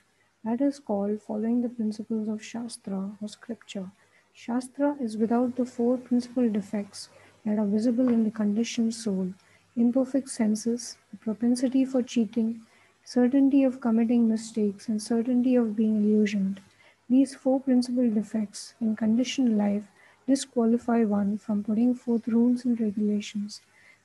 That 0.44 0.62
is 0.62 0.80
called 0.80 1.22
following 1.22 1.62
the 1.62 1.70
principles 1.70 2.28
of 2.28 2.44
Shastra 2.44 3.18
or 3.22 3.28
scripture. 3.28 3.92
Shastra 4.40 4.96
is 5.00 5.18
without 5.18 5.56
the 5.56 5.66
four 5.66 5.98
principal 5.98 6.48
defects 6.48 7.10
that 7.44 7.58
are 7.58 7.66
visible 7.66 8.08
in 8.10 8.24
the 8.24 8.30
conditioned 8.30 8.94
soul 8.94 9.34
imperfect 9.76 10.30
senses, 10.30 10.96
the 11.10 11.18
propensity 11.18 11.84
for 11.84 12.04
cheating, 12.04 12.62
certainty 13.04 13.64
of 13.64 13.82
committing 13.82 14.30
mistakes, 14.30 14.88
and 14.88 15.02
certainty 15.02 15.56
of 15.56 15.76
being 15.76 16.04
illusioned. 16.04 16.62
These 17.10 17.34
four 17.34 17.60
principal 17.60 18.12
defects 18.12 18.76
in 18.80 18.96
conditioned 18.96 19.58
life 19.58 19.86
disqualify 20.28 21.04
one 21.04 21.40
from 21.40 21.64
putting 21.64 21.96
forth 21.96 22.28
rules 22.28 22.64
and 22.64 22.80
regulations. 22.80 23.62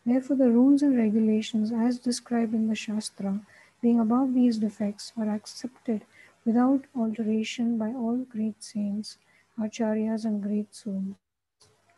Therefore, 0.07 0.37
the 0.37 0.51
rules 0.51 0.81
and 0.81 0.97
regulations 0.97 1.73
as 1.73 1.99
described 1.99 2.55
in 2.55 2.69
the 2.69 2.75
Shastra, 2.75 3.41
being 3.83 4.01
above 4.01 4.33
these 4.33 4.57
defects, 4.57 5.13
are 5.15 5.29
accepted 5.29 6.07
without 6.47 6.87
alteration 6.97 7.77
by 7.77 7.89
all 7.89 8.17
great 8.17 8.65
saints, 8.65 9.19
acharyas, 9.63 10.25
and 10.25 10.43
great 10.43 10.75
souls. 10.75 11.15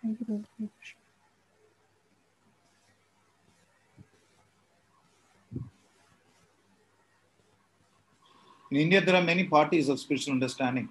Thank 0.02 0.20
you, 0.20 0.26
Lord 0.28 0.46
Krishna. 0.56 1.00
In 8.70 8.80
India, 8.80 9.00
there 9.00 9.14
are 9.14 9.22
many 9.22 9.44
parties 9.44 9.88
of 9.88 10.00
spiritual 10.00 10.34
understanding, 10.34 10.88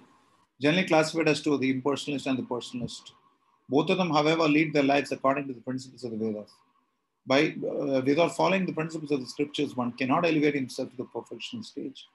generally 0.60 0.86
classified 0.86 1.28
as 1.28 1.42
two 1.42 1.58
the 1.58 1.72
impersonalist 1.74 2.26
and 2.26 2.38
the 2.38 2.42
personalist. 2.42 3.12
Both 3.68 3.90
of 3.90 3.98
them, 3.98 4.10
however, 4.10 4.48
lead 4.48 4.72
their 4.72 4.82
lives 4.82 5.12
according 5.12 5.48
to 5.48 5.54
the 5.54 5.60
principles 5.60 6.04
of 6.04 6.12
the 6.12 6.16
Vedas. 6.16 6.50
By, 7.26 7.54
uh, 7.66 8.02
without 8.04 8.36
following 8.36 8.66
the 8.66 8.72
principles 8.72 9.10
of 9.10 9.20
the 9.20 9.26
scriptures, 9.26 9.76
one 9.76 9.92
cannot 9.92 10.26
elevate 10.26 10.54
himself 10.54 10.90
to 10.90 10.96
the 10.96 11.04
perfection 11.04 11.62
stage. 11.62 12.06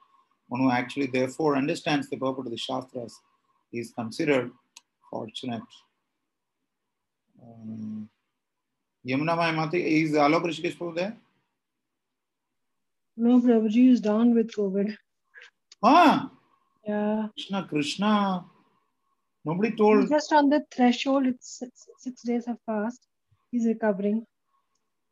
One 0.48 0.62
who 0.62 0.72
actually, 0.72 1.08
therefore, 1.08 1.56
understands 1.56 2.10
the 2.10 2.18
purport 2.18 2.48
of 2.48 2.52
the 2.52 2.58
Shastras 2.58 3.20
is 3.72 3.92
considered 3.98 4.52
fortunate. 5.10 5.62
Um, 7.42 8.10
Yamuna 9.08 9.36
Mayamati, 9.38 10.04
is 10.04 10.12
Alok 10.12 10.44
Rishikesh 10.46 10.96
there? 10.96 11.16
No, 13.18 13.40
Prabhuji 13.42 13.90
is 13.92 14.02
down 14.02 14.34
with 14.34 14.52
COVID. 14.52 14.96
Ah, 15.84 16.32
Yeah. 16.88 17.28
Krishna, 17.36 17.66
Krishna. 17.68 18.46
Nobody 19.46 19.70
He's 19.70 19.78
told. 19.78 20.10
just 20.10 20.34
on 20.34 20.50
the 20.50 20.64
threshold. 20.72 21.26
It's 21.28 21.60
six, 21.60 21.88
six 21.98 22.22
days 22.24 22.46
have 22.46 22.58
passed. 22.66 23.08
He's 23.52 23.66
recovering. 23.66 24.26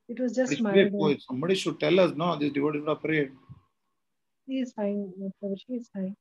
It 0.10 0.20
was 0.20 0.36
just 0.36 0.62
my. 0.62 0.90
somebody 1.28 1.56
should 1.56 1.80
tell 1.80 2.00
us, 2.00 2.14
no, 2.16 2.38
this 2.38 2.52
devotee 2.54 2.84
have 2.88 3.02
prayed. 3.02 3.32
He 4.46 4.60
is 4.60 4.74
fine. 4.74 5.12
Prabhuji 5.44 5.78
is 5.82 5.90
fine. 5.94 6.16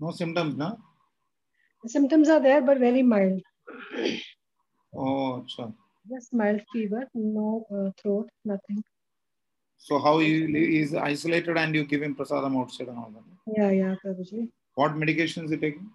No 0.00 0.10
symptoms, 0.10 0.56
no? 0.56 0.78
Symptoms 1.86 2.28
are 2.28 2.40
there, 2.40 2.62
but 2.62 2.78
very 2.78 3.02
mild. 3.02 3.40
Oh, 4.94 5.44
acha. 5.44 5.72
Just 6.10 6.32
mild 6.32 6.60
fever, 6.72 7.06
no 7.14 7.66
uh, 7.74 7.90
throat, 8.00 8.28
nothing. 8.44 8.82
So 9.78 9.98
how 9.98 10.18
he 10.18 10.46
he 10.46 10.78
is 10.80 10.94
isolated 10.94 11.58
and 11.58 11.74
you 11.74 11.84
give 11.84 12.02
him 12.02 12.14
prasadam 12.14 12.58
outside 12.60 12.88
and 12.88 12.98
all 12.98 13.10
that. 13.14 13.24
Yeah, 13.56 13.70
yeah, 13.70 13.94
Prabhuji. 14.04 14.48
What 14.76 14.96
medication 14.96 15.44
is 15.44 15.50
he 15.50 15.56
taking? 15.56 15.90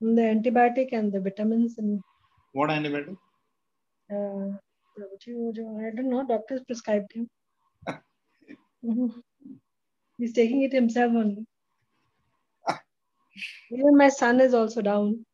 The 0.00 0.22
antibiotic 0.34 0.88
and 0.92 1.12
the 1.12 1.20
vitamins 1.20 1.76
and 1.78 2.00
What 2.52 2.70
antibiotic? 2.70 3.16
uh, 4.10 4.48
Prabhuji, 4.96 5.34
wo 5.34 5.52
jo- 5.52 5.78
I 5.86 5.94
don't 5.94 6.08
know. 6.10 6.24
Doctors 6.26 6.62
prescribed 6.66 7.12
him. 7.12 7.28
Mhm. 8.84 9.22
He's 10.18 10.32
taking 10.32 10.62
it 10.62 10.72
himself 10.72 11.12
only. 11.12 11.44
Even 13.70 13.96
my 13.96 14.08
son 14.08 14.40
is 14.40 14.54
also 14.54 14.82
down. 14.82 15.24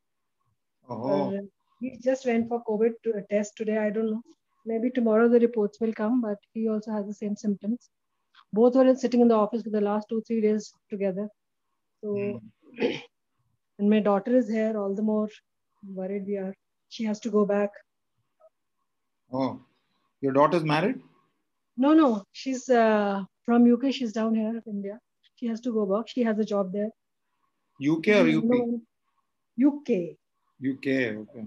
Oh, 0.89 1.35
Uh, 1.37 1.41
he 1.81 1.97
just 2.03 2.27
went 2.27 2.49
for 2.49 2.63
COVID 2.65 2.93
to 3.05 3.13
a 3.21 3.23
test 3.35 3.57
today. 3.57 3.79
I 3.79 3.91
don't 3.91 4.11
know. 4.11 4.23
Maybe 4.67 4.91
tomorrow 4.91 5.29
the 5.29 5.41
reports 5.41 5.81
will 5.81 5.93
come, 5.93 6.21
but 6.21 6.39
he 6.53 6.69
also 6.69 6.93
has 6.93 7.07
the 7.07 7.15
same 7.15 7.37
symptoms. 7.37 7.91
Both 8.53 8.77
were 8.77 8.95
sitting 8.95 9.21
in 9.21 9.29
the 9.29 9.35
office 9.35 9.63
for 9.63 9.71
the 9.71 9.81
last 9.81 10.09
two, 10.09 10.23
three 10.27 10.41
days 10.41 10.73
together. 10.91 11.29
So, 12.03 12.41
and 12.81 13.91
my 13.91 14.01
daughter 14.01 14.37
is 14.37 14.49
here, 14.49 14.79
all 14.79 14.95
the 14.95 15.03
more 15.03 15.29
worried 16.01 16.27
we 16.27 16.37
are. 16.39 16.55
She 16.89 17.05
has 17.05 17.21
to 17.21 17.31
go 17.31 17.45
back. 17.45 17.71
oh. 19.33 19.61
Your 20.21 20.33
daughter's 20.33 20.65
married? 20.65 21.01
No, 21.77 21.93
no, 21.93 22.25
she's 22.33 22.69
uh, 22.71 23.23
from 23.45 23.71
UK. 23.71 23.93
She's 23.93 24.13
down 24.13 24.35
here 24.35 24.49
in 24.49 24.63
India. 24.67 24.99
She 25.35 25.47
has 25.49 25.61
to 25.63 25.73
go 25.73 25.85
back. 25.85 26.09
She 26.09 26.23
has 26.23 26.39
a 26.39 26.45
job 26.45 26.73
there. 26.73 26.89
UK 27.81 28.09
or 28.09 28.29
UP? 28.39 28.45
No, 28.45 28.81
UK. 29.69 30.17
UK, 30.63 30.87
okay. 31.23 31.47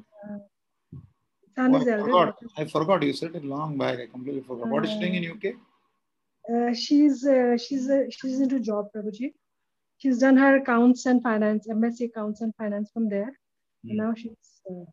Son 1.55 1.73
Oh, 1.73 1.77
I 1.77 1.79
elder. 1.79 1.99
forgot. 2.03 2.35
I 2.57 2.65
forgot. 2.65 3.03
You 3.03 3.13
said 3.13 3.35
it 3.35 3.43
long 3.45 3.77
back. 3.77 3.99
I 3.99 4.05
completely 4.07 4.41
forgot. 4.41 4.67
What 4.69 4.85
is 4.85 4.91
she 4.91 4.99
doing 4.99 5.15
in 5.15 5.31
UK? 5.31 5.55
Uh, 6.53 6.73
she's 6.73 7.25
uh, 7.25 7.57
she's 7.57 7.89
uh, 7.89 8.03
she's 8.09 8.39
into 8.39 8.59
job, 8.59 8.85
Prabhuji. 8.95 9.33
She's 9.97 10.19
done 10.19 10.37
her 10.37 10.57
accounts 10.57 11.05
and 11.07 11.21
finance, 11.23 11.67
MSc 11.67 12.01
accounts 12.05 12.41
and 12.41 12.53
finance 12.55 12.91
from 12.93 13.09
there. 13.09 13.31
And 13.83 13.97
now 13.97 14.13
she's 14.15 14.61
uh, 14.69 14.85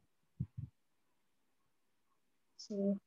so 2.56 2.98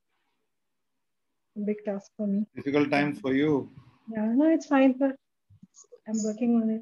big 1.66 1.78
task 1.86 2.12
for 2.16 2.28
me. 2.28 2.46
Difficult 2.56 2.92
time 2.92 3.16
for 3.16 3.34
you. 3.34 3.72
Yeah, 4.14 4.26
no, 4.36 4.50
it's 4.50 4.68
fine, 4.68 4.94
but 5.00 5.16
I'm 6.08 6.24
working 6.24 6.62
on 6.62 6.70
it. 6.70 6.82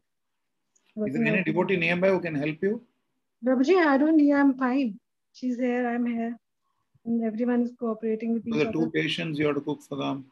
Is 1.05 1.13
there 1.13 1.25
any 1.25 1.43
devotee 1.43 1.75
nearby 1.77 2.09
who 2.09 2.19
can 2.21 2.35
help 2.35 2.57
you? 2.61 2.81
Prabhuji, 3.45 3.75
I 3.85 3.97
don't 3.97 4.15
need. 4.17 4.31
I'm 4.33 4.53
fine. 4.57 4.97
She's 5.33 5.57
here. 5.57 5.87
I'm 5.89 6.05
here, 6.05 6.37
and 7.05 7.23
everyone 7.23 7.63
is 7.63 7.73
cooperating 7.77 8.33
with 8.33 8.43
For 8.43 8.49
each 8.49 8.55
the 8.55 8.61
other. 8.69 8.71
two 8.71 8.89
patients, 8.91 9.37
you 9.37 9.47
have 9.47 9.55
to 9.55 9.61
cook 9.61 9.81
for 9.83 9.97
them. 9.97 10.25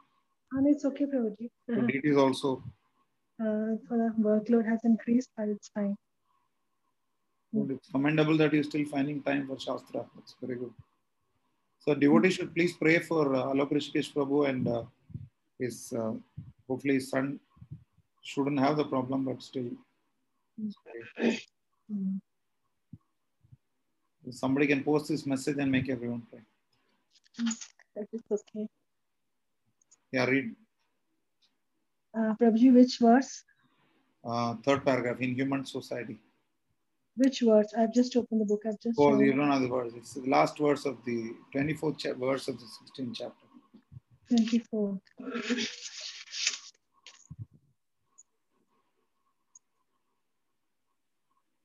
And 0.54 0.68
it's 0.68 0.86
okay, 0.86 1.06
Prabhuji. 1.06 1.50
For 1.66 1.80
Uh-huh. 1.80 2.22
also. 2.26 2.64
Uh, 3.42 3.76
for 3.88 3.98
the 4.02 4.10
workload 4.22 4.66
has 4.70 4.80
increased, 4.86 5.30
but 5.36 5.50
it's 5.50 5.68
fine. 5.70 5.98
Good. 7.54 7.72
It's 7.72 7.90
commendable 7.92 8.38
that 8.38 8.54
you're 8.54 8.64
still 8.64 8.86
finding 8.86 9.22
time 9.22 9.48
for 9.48 9.60
Shastra. 9.60 10.06
That's 10.16 10.36
very 10.42 10.56
good. 10.56 10.74
So 11.80 11.94
devotees 11.94 12.36
should 12.36 12.54
please 12.56 12.74
pray 12.74 13.00
for 13.00 13.36
uh, 13.36 13.44
Alok 13.54 13.72
Rishikesh 13.72 14.14
Prabhu 14.14 14.48
and 14.50 14.68
uh, 14.68 14.84
his, 15.60 15.92
uh, 15.94 16.14
hopefully 16.68 16.94
his 16.96 17.10
son 17.10 17.40
shouldn't 18.22 18.60
have 18.60 18.78
the 18.78 18.86
problem, 18.86 19.26
but 19.26 19.44
still. 19.44 19.70
Mm. 20.60 22.20
Somebody 24.32 24.68
can 24.68 24.84
post 24.84 25.10
this 25.10 25.26
message 25.26 25.58
and 25.60 25.72
make 25.72 25.90
everyone 25.90 26.22
pray. 26.30 26.42
That 27.96 28.08
is 28.14 28.22
okay. 28.32 28.68
Yeah, 30.12 30.26
read 30.26 30.56
Uh, 32.16 32.34
Prabhuji, 32.40 32.72
which 32.74 33.00
verse? 33.00 33.44
uh, 34.24 34.56
third 34.64 34.86
paragraph 34.86 35.20
in 35.20 35.34
human 35.36 35.66
society. 35.66 36.18
Which 37.18 37.42
verse? 37.42 37.74
I've 37.78 37.94
just 37.94 38.16
opened 38.16 38.42
the 38.42 38.46
book. 38.46 38.62
I've 38.66 38.80
just. 38.80 38.98
Oh, 39.00 39.20
you 39.20 39.34
don't 39.34 39.50
know 39.50 39.60
the 39.60 39.68
verse. 39.68 39.94
It's 39.96 40.14
the 40.14 40.28
last 40.30 40.58
verse 40.58 40.86
of 40.86 41.04
the 41.06 41.34
24th 41.54 41.98
cha- 42.00 42.14
verse 42.14 42.48
of 42.48 42.58
the 42.60 42.66
16th 42.66 43.16
chapter. 43.16 43.48
24. 44.30 45.00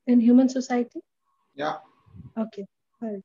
In 0.09 0.19
human 0.19 0.49
society? 0.49 1.01
Yeah. 1.53 1.75
Okay. 2.35 2.65
Right. 2.99 3.21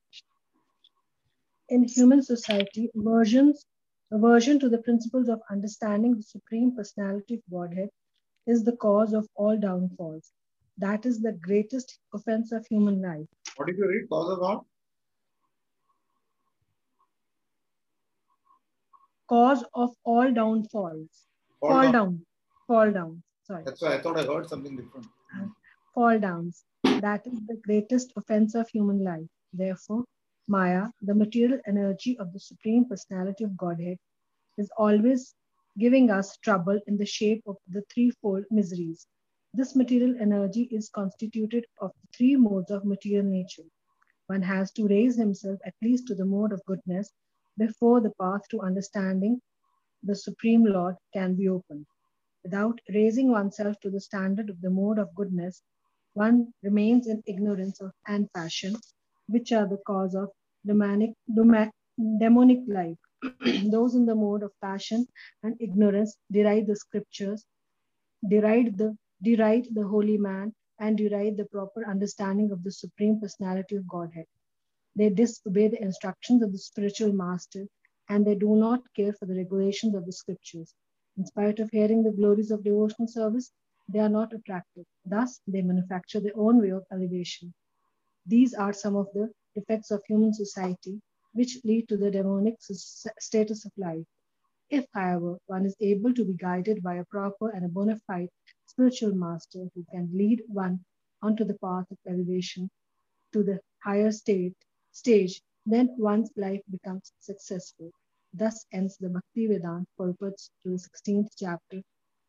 In 1.71 1.85
human 1.85 2.21
society, 2.23 2.91
aversions, 2.95 3.65
aversion 4.13 4.61
to 4.61 4.69
the 4.69 4.83
principles 4.89 5.31
of 5.31 5.41
understanding 5.51 6.15
the 6.15 6.23
Supreme 6.23 6.77
Personality 6.77 7.37
of 7.37 7.41
Godhead 7.51 7.89
is 8.47 8.65
the 8.65 8.77
cause 8.77 9.15
of 9.15 9.27
all 9.35 9.57
downfalls. 9.57 10.31
That 10.77 11.07
is 11.07 11.23
the 11.23 11.33
greatest 11.33 11.99
offense 12.13 12.53
of 12.53 12.67
human 12.67 13.01
life. 13.01 13.27
What 13.57 13.69
did 13.69 13.79
you 13.79 13.89
read? 13.89 14.07
Cause 14.11 14.31
of 14.33 14.41
what? 14.41 14.63
Cause 19.31 19.65
of 19.73 19.97
all 20.05 20.31
downfalls. 20.31 21.09
Fall 21.61 21.71
Fall 21.71 21.83
down. 21.85 21.93
down. 21.93 22.27
Fall 22.67 22.91
down. 22.91 23.23
Sorry. 23.45 23.65
That's 23.65 23.81
why 23.81 23.95
I 23.95 24.01
thought 24.03 24.19
I 24.19 24.25
heard 24.25 24.51
something 24.51 24.77
different. 24.77 25.07
Fall 25.95 26.19
downs. 26.19 26.65
That 26.83 27.27
is 27.27 27.41
the 27.47 27.61
greatest 27.65 28.13
offense 28.17 28.55
of 28.55 28.69
human 28.69 29.05
life. 29.05 29.29
Therefore, 29.53 30.05
Maya, 30.49 30.89
the 31.01 31.15
material 31.15 31.61
energy 31.67 32.19
of 32.19 32.33
the 32.33 32.41
Supreme 32.41 32.85
Personality 32.85 33.45
of 33.45 33.57
Godhead, 33.57 33.99
is 34.59 34.71
always 34.77 35.35
giving 35.79 36.11
us 36.11 36.37
trouble 36.39 36.81
in 36.87 36.97
the 36.97 37.07
shape 37.07 37.43
of 37.47 37.57
the 37.69 37.83
threefold 37.93 38.45
miseries. 38.51 39.07
This 39.55 39.77
material 39.77 40.15
energy 40.21 40.69
is 40.73 40.89
constituted 40.89 41.65
of 41.81 41.93
three 42.17 42.37
modes 42.37 42.71
of 42.71 42.85
material 42.85 43.25
nature. 43.25 43.69
One 44.27 44.43
has 44.43 44.73
to 44.73 44.89
raise 44.89 45.17
himself 45.17 45.61
at 45.65 45.75
least 45.81 46.09
to 46.09 46.15
the 46.15 46.25
mode 46.25 46.53
of 46.53 46.65
goodness 46.67 47.13
before 47.57 48.01
the 48.01 48.13
path 48.21 48.43
to 48.51 48.61
understanding 48.61 49.41
the 50.03 50.17
Supreme 50.17 50.65
Lord 50.65 50.97
can 51.13 51.35
be 51.35 51.49
opened. 51.49 51.87
Without 52.43 52.81
raising 52.93 53.31
oneself 53.31 53.79
to 53.81 53.91
the 53.91 54.01
standard 54.01 54.51
of 54.51 54.61
the 54.61 54.71
mode 54.71 54.99
of 54.99 55.15
goodness, 55.15 55.63
one 56.15 56.53
remains 56.63 57.07
in 57.09 57.23
ignorance 57.27 57.81
of 57.81 57.93
and 58.07 58.33
passion, 58.33 58.77
which 59.29 59.53
are 59.53 59.69
the 59.69 59.79
cause 59.87 60.15
of 60.15 60.31
demonic, 60.67 61.13
demonic 62.19 62.61
life. 62.69 62.99
Those 63.71 63.95
in 63.95 64.07
the 64.07 64.15
mode 64.15 64.43
of 64.43 64.53
passion 64.61 65.07
and 65.43 65.57
ignorance 65.61 66.17
deride 66.33 66.67
the 66.67 66.77
scriptures, 66.77 67.45
deride 68.29 68.79
the 68.79 68.97
deride 69.23 69.69
the 69.75 69.87
holy 69.87 70.19
man, 70.19 70.55
and 70.79 70.99
deride 70.99 71.37
the 71.37 71.47
proper 71.47 71.87
understanding 71.89 72.51
of 72.53 72.63
the 72.63 72.73
supreme 72.73 73.21
personality 73.21 73.77
of 73.77 73.89
Godhead. 73.89 74.27
They 74.97 75.11
disobey 75.11 75.69
the 75.69 75.83
instructions 75.83 76.43
of 76.43 76.53
the 76.53 76.59
spiritual 76.59 77.13
master 77.13 77.67
and 78.09 78.27
they 78.27 78.35
do 78.35 78.57
not 78.57 78.83
care 78.95 79.13
for 79.15 79.27
the 79.27 79.37
regulations 79.37 79.95
of 79.95 80.07
the 80.07 80.13
scriptures. 80.13 80.75
In 81.17 81.27
spite 81.27 81.59
of 81.61 81.71
hearing 81.71 82.03
the 82.03 82.13
glories 82.13 82.51
of 82.51 82.65
devotional 82.65 83.09
service, 83.09 83.53
they 83.89 83.99
are 83.99 84.09
not 84.09 84.33
attractive. 84.33 84.87
Thus, 85.05 85.41
they 85.47 85.63
manufacture 85.63 86.21
their 86.21 86.37
own 86.37 86.61
way 86.61 86.71
of 86.71 86.87
elevation. 86.91 87.53
These 88.27 88.55
are 88.55 88.73
some 88.73 88.97
of 88.97 89.09
the 89.13 89.31
effects 89.55 89.91
of 89.91 90.03
human 90.07 90.33
society 90.33 91.01
which 91.33 91.59
lead 91.65 91.89
to 91.89 91.97
the 91.97 92.11
demonic 92.11 92.57
status 92.61 93.65
of 93.65 93.73
life. 93.77 94.07
If, 94.71 94.87
however, 94.95 95.39
one 95.47 95.67
is 95.67 95.77
able 95.81 96.15
to 96.15 96.25
be 96.25 96.35
guided 96.35 96.83
by 96.83 96.97
a 96.97 97.05
proper 97.05 97.51
and 97.51 97.65
a 97.65 97.69
bona 97.69 97.99
fide 98.07 98.31
spiritual 98.67 99.15
master 99.15 99.69
who 99.75 99.85
can 99.91 100.09
lead 100.13 100.43
one 100.49 100.85
onto 101.21 101.45
the 101.45 101.59
path 101.59 101.91
of 101.91 101.99
elevation 102.09 102.71
to 103.33 103.43
the 103.43 103.61
higher 103.83 104.11
state 104.11 104.57
stage, 104.93 105.43
then 105.67 105.95
one's 105.99 106.31
life 106.37 106.63
becomes 106.71 107.13
successful. 107.19 107.91
Thus 108.33 108.65
ends 108.73 108.97
the 108.97 109.11
Bhakti 109.11 109.47
Vedanta 109.47 109.87
purports 109.97 110.51
to 110.63 110.71
the 110.71 110.77
16th 110.77 111.31
chapter 111.37 111.83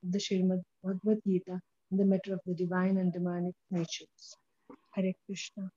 of 0.06 0.12
the 0.12 0.20
Srimad 0.20 0.62
Bhagavad 0.84 1.20
Gita 1.26 1.60
in 1.92 1.98
the 1.98 2.06
matter 2.06 2.34
of 2.34 2.42
the 2.46 2.54
divine 2.54 2.98
and 2.98 3.12
demonic 3.12 3.56
natures. 3.72 4.38
Hare 4.94 5.14
Krishna. 5.26 5.70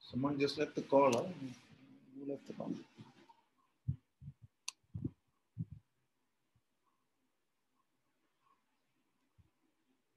Someone 0.00 0.38
just 0.38 0.58
left 0.58 0.74
the 0.76 0.82
call. 0.82 1.12
Huh? 1.12 1.24
Who 2.18 2.30
left 2.30 2.46
the 2.46 2.52
call? 2.54 2.70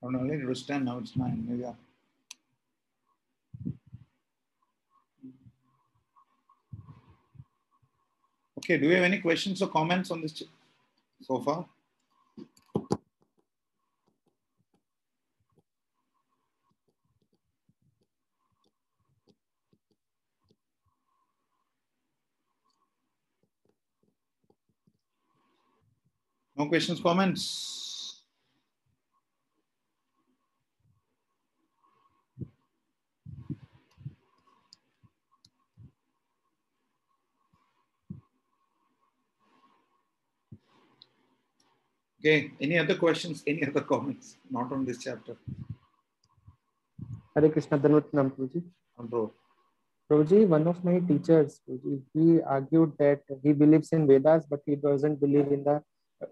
I 0.03 0.11
don't 0.11 0.27
know. 0.27 0.33
It 0.33 0.45
was 0.45 0.63
10. 0.63 0.85
Now 0.85 0.99
it's 0.99 1.15
9. 1.15 1.45
Maybe. 1.47 1.65
I- 1.65 1.86
Okay. 8.69 8.77
Do 8.77 8.89
we 8.89 8.95
have 8.95 9.05
any 9.05 9.19
questions 9.19 9.61
or 9.61 9.69
comments 9.69 10.11
on 10.11 10.21
this 10.21 10.43
so 11.21 11.39
far? 11.39 11.65
No 26.57 26.67
questions, 26.67 26.99
comments? 26.99 27.76
Okay, 42.27 42.51
any 42.59 42.77
other 42.77 42.95
questions, 42.95 43.41
any 43.47 43.65
other 43.65 43.79
comments? 43.79 44.35
Not 44.51 44.69
on 44.73 44.83
this 44.85 44.97
chapter. 45.01 45.37
Hare 47.33 47.49
Krishna 47.49 47.77
Dhanvatnam 47.79 48.31
Prabhuji. 48.31 48.63
Bro. 48.99 49.31
Prabhuji, 50.11 50.45
one 50.45 50.67
of 50.67 50.83
my 50.83 50.99
teachers, 50.99 51.61
Prabhuji, 51.65 52.01
he 52.13 52.41
argued 52.41 52.91
that 52.99 53.21
he 53.43 53.53
believes 53.53 53.93
in 53.93 54.05
Vedas, 54.07 54.45
but 54.49 54.59
he 54.65 54.75
doesn't 54.75 55.21
believe 55.21 55.53
in 55.53 55.63
the 55.63 55.81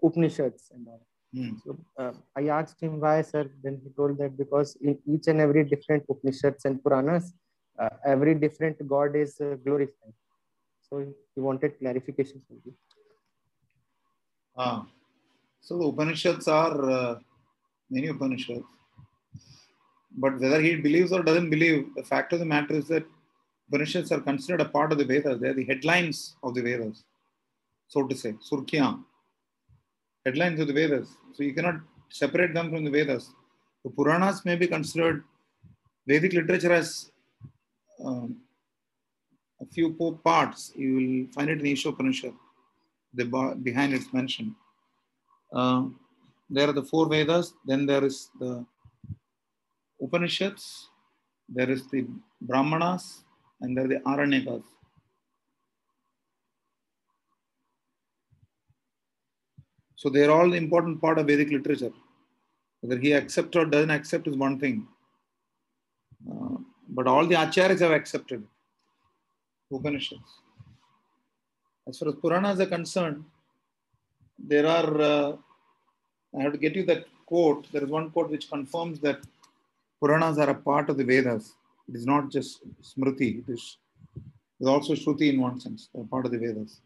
Upanishads 0.02 0.70
and 0.74 0.86
all. 0.86 1.00
Hmm. 1.34 1.52
So 1.64 1.78
uh, 1.98 2.12
I 2.36 2.48
asked 2.48 2.78
him 2.78 3.00
why, 3.00 3.22
sir. 3.22 3.50
Then 3.62 3.80
he 3.82 3.88
told 3.96 4.18
that 4.18 4.36
because 4.36 4.76
in 4.82 4.98
each 5.06 5.28
and 5.28 5.40
every 5.40 5.64
different 5.64 6.04
Upanishads 6.10 6.66
and 6.66 6.82
Puranas, 6.82 7.32
uh, 7.78 7.88
every 8.04 8.34
different 8.34 8.86
god 8.86 9.16
is 9.16 9.40
uh, 9.40 9.54
glorified. 9.64 10.12
So 10.90 11.06
he 11.34 11.40
wanted 11.40 11.78
clarification. 11.78 12.42
Prabhuji. 12.50 12.74
Ah. 14.58 14.86
So 15.60 15.78
the 15.78 15.86
Upanishads 15.86 16.48
are 16.48 16.90
uh, 16.90 17.18
many 17.90 18.08
Upanishads. 18.08 18.64
But 20.16 20.40
whether 20.40 20.60
he 20.60 20.76
believes 20.76 21.12
or 21.12 21.22
doesn't 21.22 21.50
believe, 21.50 21.94
the 21.94 22.02
fact 22.02 22.32
of 22.32 22.38
the 22.38 22.46
matter 22.46 22.74
is 22.74 22.88
that 22.88 23.04
Upanishads 23.68 24.12
are 24.12 24.20
considered 24.20 24.60
a 24.60 24.68
part 24.68 24.92
of 24.92 24.98
the 24.98 25.04
Vedas. 25.04 25.40
They 25.40 25.48
are 25.48 25.54
the 25.54 25.64
headlines 25.64 26.36
of 26.42 26.54
the 26.54 26.62
Vedas, 26.62 27.04
so 27.88 28.06
to 28.06 28.16
say. 28.16 28.34
Surkya. 28.50 29.02
Headlines 30.24 30.60
of 30.60 30.68
the 30.68 30.72
Vedas. 30.72 31.08
So 31.34 31.42
you 31.42 31.52
cannot 31.52 31.80
separate 32.08 32.54
them 32.54 32.70
from 32.70 32.84
the 32.84 32.90
Vedas. 32.90 33.32
The 33.84 33.90
Puranas 33.90 34.44
may 34.44 34.56
be 34.56 34.66
considered 34.66 35.24
Vedic 36.06 36.32
literature 36.32 36.72
as 36.72 37.10
um, 38.04 38.36
a 39.60 39.66
few 39.66 39.92
parts. 40.24 40.72
You 40.76 40.94
will 40.94 41.32
find 41.32 41.50
it 41.50 41.60
in 41.60 41.66
Isha 41.66 41.90
Upanishad. 41.90 42.34
The 43.14 43.24
behind 43.62 43.94
it's 43.94 44.12
mentioned. 44.12 44.54
Uh, 45.52 45.86
there 46.50 46.68
are 46.68 46.72
the 46.72 46.82
four 46.82 47.08
Vedas, 47.08 47.54
then 47.64 47.86
there 47.86 48.04
is 48.04 48.30
the 48.38 48.64
Upanishads, 50.00 50.88
there 51.48 51.70
is 51.70 51.88
the 51.88 52.06
Brahmanas, 52.40 53.24
and 53.60 53.76
there 53.76 53.84
are 53.84 53.88
the 53.88 54.00
Aranyakas. 54.00 54.62
So 59.96 60.10
they 60.10 60.24
are 60.24 60.30
all 60.30 60.50
the 60.50 60.56
important 60.56 61.00
part 61.00 61.18
of 61.18 61.26
Vedic 61.26 61.50
literature. 61.50 61.92
Whether 62.80 63.00
he 63.00 63.14
accepts 63.14 63.56
or 63.56 63.64
doesn't 63.64 63.90
accept 63.90 64.28
is 64.28 64.36
one 64.36 64.60
thing. 64.60 64.86
Uh, 66.30 66.58
but 66.88 67.06
all 67.06 67.26
the 67.26 67.34
acharyas 67.34 67.80
have 67.80 67.92
accepted 67.92 68.46
Upanishads. 69.72 70.42
As 71.88 71.98
far 71.98 72.08
as 72.08 72.14
Puranas 72.16 72.60
are 72.60 72.66
concerned, 72.66 73.24
there 74.38 74.66
are, 74.66 75.00
uh, 75.00 75.36
I 76.38 76.42
have 76.42 76.52
to 76.52 76.58
get 76.58 76.74
you 76.74 76.84
that 76.86 77.06
quote. 77.26 77.70
There 77.72 77.82
is 77.82 77.90
one 77.90 78.10
quote 78.10 78.30
which 78.30 78.50
confirms 78.50 79.00
that 79.00 79.20
Puranas 80.00 80.38
are 80.38 80.50
a 80.50 80.54
part 80.54 80.90
of 80.90 80.96
the 80.96 81.04
Vedas. 81.04 81.54
It 81.88 81.96
is 81.96 82.06
not 82.06 82.30
just 82.30 82.60
Smriti, 82.82 83.40
it 83.40 83.52
is, 83.52 83.78
it 84.16 84.22
is 84.60 84.66
also 84.66 84.94
Shruti 84.94 85.32
in 85.32 85.40
one 85.40 85.60
sense, 85.60 85.88
they 85.94 86.00
are 86.00 86.04
part 86.04 86.26
of 86.26 86.32
the 86.32 86.38
Vedas. 86.38 86.80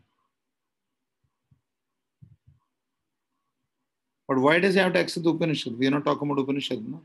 But 4.29 4.39
why 4.39 4.61
does 4.61 4.75
he 4.75 4.81
have 4.81 4.93
to 4.93 5.01
accept 5.01 5.25
the 5.25 5.31
Upanishad? 5.31 5.77
We 5.77 5.89
are 5.89 5.91
not 5.91 6.05
talking 6.05 6.31
about 6.31 6.41
Upanishad, 6.41 6.87
no? 6.89 7.03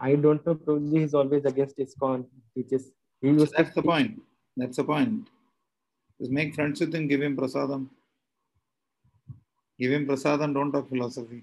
I 0.00 0.14
don't 0.14 0.44
know. 0.46 0.54
Prabhuji 0.54 1.02
is 1.02 1.14
always 1.14 1.44
against 1.44 1.76
ISKCON. 1.76 2.24
He 2.54 2.62
just 2.62 2.90
he 3.20 3.28
used 3.28 3.52
That's 3.54 3.74
the 3.74 3.82
point. 3.82 4.22
That's 4.56 4.78
the 4.78 4.84
point. 4.84 5.28
Just 6.20 6.32
make 6.32 6.54
friends 6.54 6.80
with 6.80 6.94
him. 6.94 7.08
Give 7.08 7.22
him 7.22 7.36
prasadam. 7.36 7.88
Give 9.78 9.92
him 9.92 10.06
prasadam. 10.06 10.52
Don't 10.54 10.72
talk 10.72 10.88
philosophy. 10.88 11.42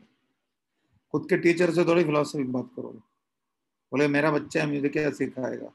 खुद 1.14 1.26
के 1.30 1.38
teacher 1.44 1.72
से 1.74 1.84
थोड़ी 1.86 2.04
philosophy 2.04 2.44
बात 2.54 2.70
करो 2.76 2.90
बोले, 3.92 4.08
मेरा 4.08 4.32
बच्चा 4.32 4.62
है, 4.62 4.68
मुझे 4.68 4.90
क्या 4.90 5.10
सिखाएगा 5.20 5.72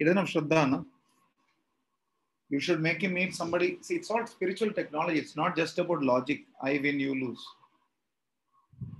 इधर 0.00 0.14
ना 0.14 0.24
श्रद्धा 0.32 0.64
ना 0.66 0.84
you 2.50 2.60
should 2.66 2.80
make 2.80 3.02
you 3.04 3.10
meet 3.10 3.32
somebody 3.34 3.76
see 3.84 3.94
it's 3.94 4.12
not 4.12 4.28
spiritual 4.28 4.70
technology 4.76 5.18
it's 5.18 5.36
not 5.38 5.56
just 5.56 5.80
about 5.80 6.02
logic 6.10 6.46
I 6.64 6.78
win 6.86 7.00
you 7.00 7.14
lose 7.14 7.38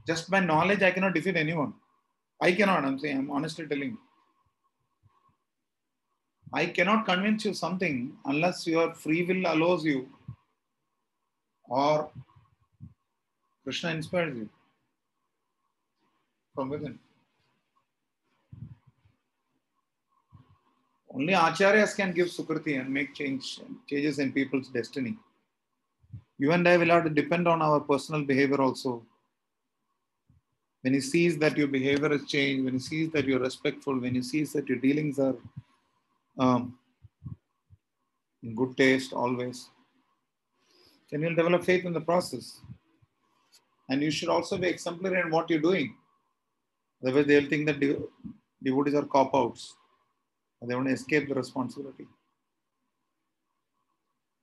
just 0.08 0.30
my 0.32 0.40
knowledge 0.46 0.82
I 0.84 0.92
can 0.92 1.04
not 1.04 1.12
defeat 1.14 1.36
anyone 1.36 1.72
I 2.40 2.54
can 2.54 2.68
not 2.70 2.84
I 2.84 2.90
am 2.90 2.96
saying 2.98 3.18
I 3.18 3.24
am 3.24 3.30
honestly 3.36 3.66
telling 3.66 3.92
you 3.92 3.98
I 6.54 6.66
cannot 6.66 7.06
convince 7.06 7.44
you 7.46 7.54
something 7.54 8.12
unless 8.26 8.66
your 8.66 8.94
free 8.94 9.22
will 9.24 9.50
allows 9.52 9.84
you 9.84 10.08
or 11.68 12.10
Krishna 13.64 13.90
inspires 13.90 14.36
you 14.36 14.48
from 16.54 16.68
within. 16.68 16.98
Only 21.14 21.32
acharyas 21.32 21.94
can 21.94 22.12
give 22.12 22.28
sukriti 22.28 22.78
and 22.80 22.92
make 22.92 23.14
change 23.14 23.60
changes 23.88 24.18
in 24.18 24.32
people's 24.32 24.68
destiny. 24.68 25.16
You 26.38 26.52
and 26.52 26.66
I 26.68 26.76
will 26.76 26.88
have 26.88 27.04
to 27.04 27.10
depend 27.10 27.46
on 27.48 27.62
our 27.62 27.80
personal 27.80 28.24
behavior 28.24 28.60
also. 28.60 29.02
When 30.82 30.94
he 30.94 31.00
sees 31.00 31.38
that 31.38 31.56
your 31.56 31.68
behavior 31.68 32.08
has 32.08 32.26
changed, 32.26 32.64
when 32.64 32.74
he 32.74 32.80
sees 32.80 33.10
that 33.12 33.26
you're 33.26 33.38
respectful, 33.38 33.98
when 33.98 34.16
he 34.16 34.22
sees 34.22 34.52
that 34.54 34.68
your 34.68 34.78
dealings 34.78 35.18
are 35.18 35.36
um, 36.38 36.78
good 38.54 38.76
taste 38.76 39.12
always, 39.12 39.68
then 41.10 41.22
you'll 41.22 41.34
develop 41.34 41.64
faith 41.64 41.84
in 41.84 41.92
the 41.92 42.00
process. 42.00 42.60
And 43.88 44.02
you 44.02 44.10
should 44.10 44.28
also 44.28 44.56
be 44.56 44.68
exemplary 44.68 45.20
in 45.20 45.30
what 45.30 45.50
you're 45.50 45.60
doing. 45.60 45.94
Otherwise, 47.02 47.26
they'll 47.26 47.48
think 47.48 47.66
that 47.66 47.80
dev- 47.80 48.04
devotees 48.62 48.94
are 48.94 49.04
cop 49.04 49.34
outs. 49.34 49.74
They 50.62 50.74
want 50.74 50.86
to 50.86 50.94
escape 50.94 51.28
the 51.28 51.34
responsibility. 51.34 52.06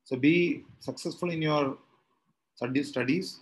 So 0.03 0.17
be 0.17 0.65
successful 0.79 1.29
in 1.31 1.41
your 1.41 1.77
studies. 2.55 3.39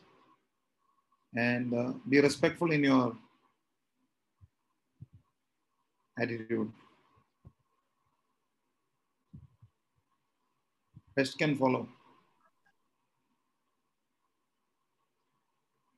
and 1.36 1.74
uh, 1.74 1.94
be 2.08 2.22
respectful 2.22 2.72
in 2.72 2.84
your 2.84 3.16
attitude. 6.20 6.72
Rest 11.18 11.40
can 11.40 11.58
follow. 11.58 11.88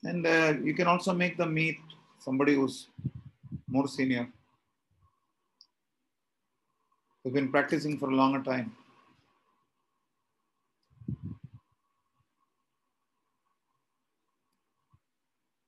And 0.03 0.25
uh, 0.25 0.53
you 0.63 0.73
can 0.73 0.87
also 0.87 1.13
make 1.13 1.35
them 1.35 1.53
meet 1.53 1.77
somebody 2.19 2.55
who's 2.55 2.87
more 3.67 3.87
senior, 3.87 4.29
who's 7.23 7.33
been 7.33 7.51
practicing 7.51 7.99
for 7.99 8.09
a 8.09 8.15
longer 8.15 8.41
time. 8.41 8.71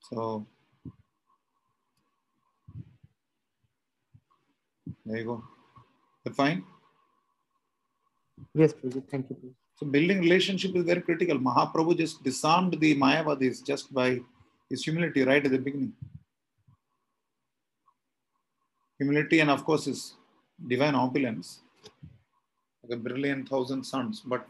So 0.10 0.46
there 5.06 5.18
you 5.18 5.26
go. 5.26 5.44
That 6.24 6.36
fine? 6.36 6.64
Yes, 8.54 8.74
Prabhuji. 8.74 9.04
Thank 9.10 9.30
you. 9.30 9.36
Prabhuji. 9.36 9.54
So 9.76 9.86
building 9.88 10.20
relationship 10.20 10.76
is 10.76 10.84
very 10.84 11.02
critical. 11.02 11.40
Mahaprabhu 11.40 11.98
just 11.98 12.24
disarmed 12.24 12.80
the 12.80 12.96
Mayavadis 12.96 13.66
just 13.66 13.94
by 13.94 14.22
his 14.70 14.84
humility 14.84 15.24
right 15.24 15.44
at 15.44 15.52
the 15.52 15.58
beginning. 15.58 15.94
Humility 19.00 19.40
and 19.40 19.50
of 19.50 19.66
course 19.66 19.86
his 19.86 20.14
divine 20.68 20.94
opulence, 20.94 21.62
a 22.90 22.96
brilliant 22.96 23.50
thousand 23.50 23.84
suns. 23.84 24.22
But 24.24 24.46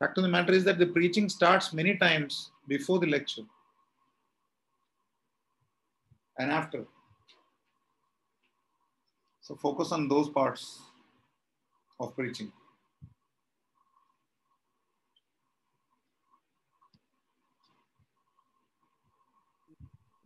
fact 0.00 0.18
of 0.18 0.24
the 0.24 0.28
matter 0.28 0.52
is 0.52 0.64
that 0.64 0.78
the 0.78 0.86
preaching 0.86 1.28
starts 1.28 1.72
many 1.72 1.96
times 1.96 2.50
before 2.66 2.98
the 2.98 3.06
lecture 3.06 3.44
and 6.38 6.50
after. 6.50 6.84
So 9.42 9.54
focus 9.54 9.92
on 9.92 10.08
those 10.08 10.28
parts 10.28 10.80
of 12.00 12.16
preaching. 12.16 12.50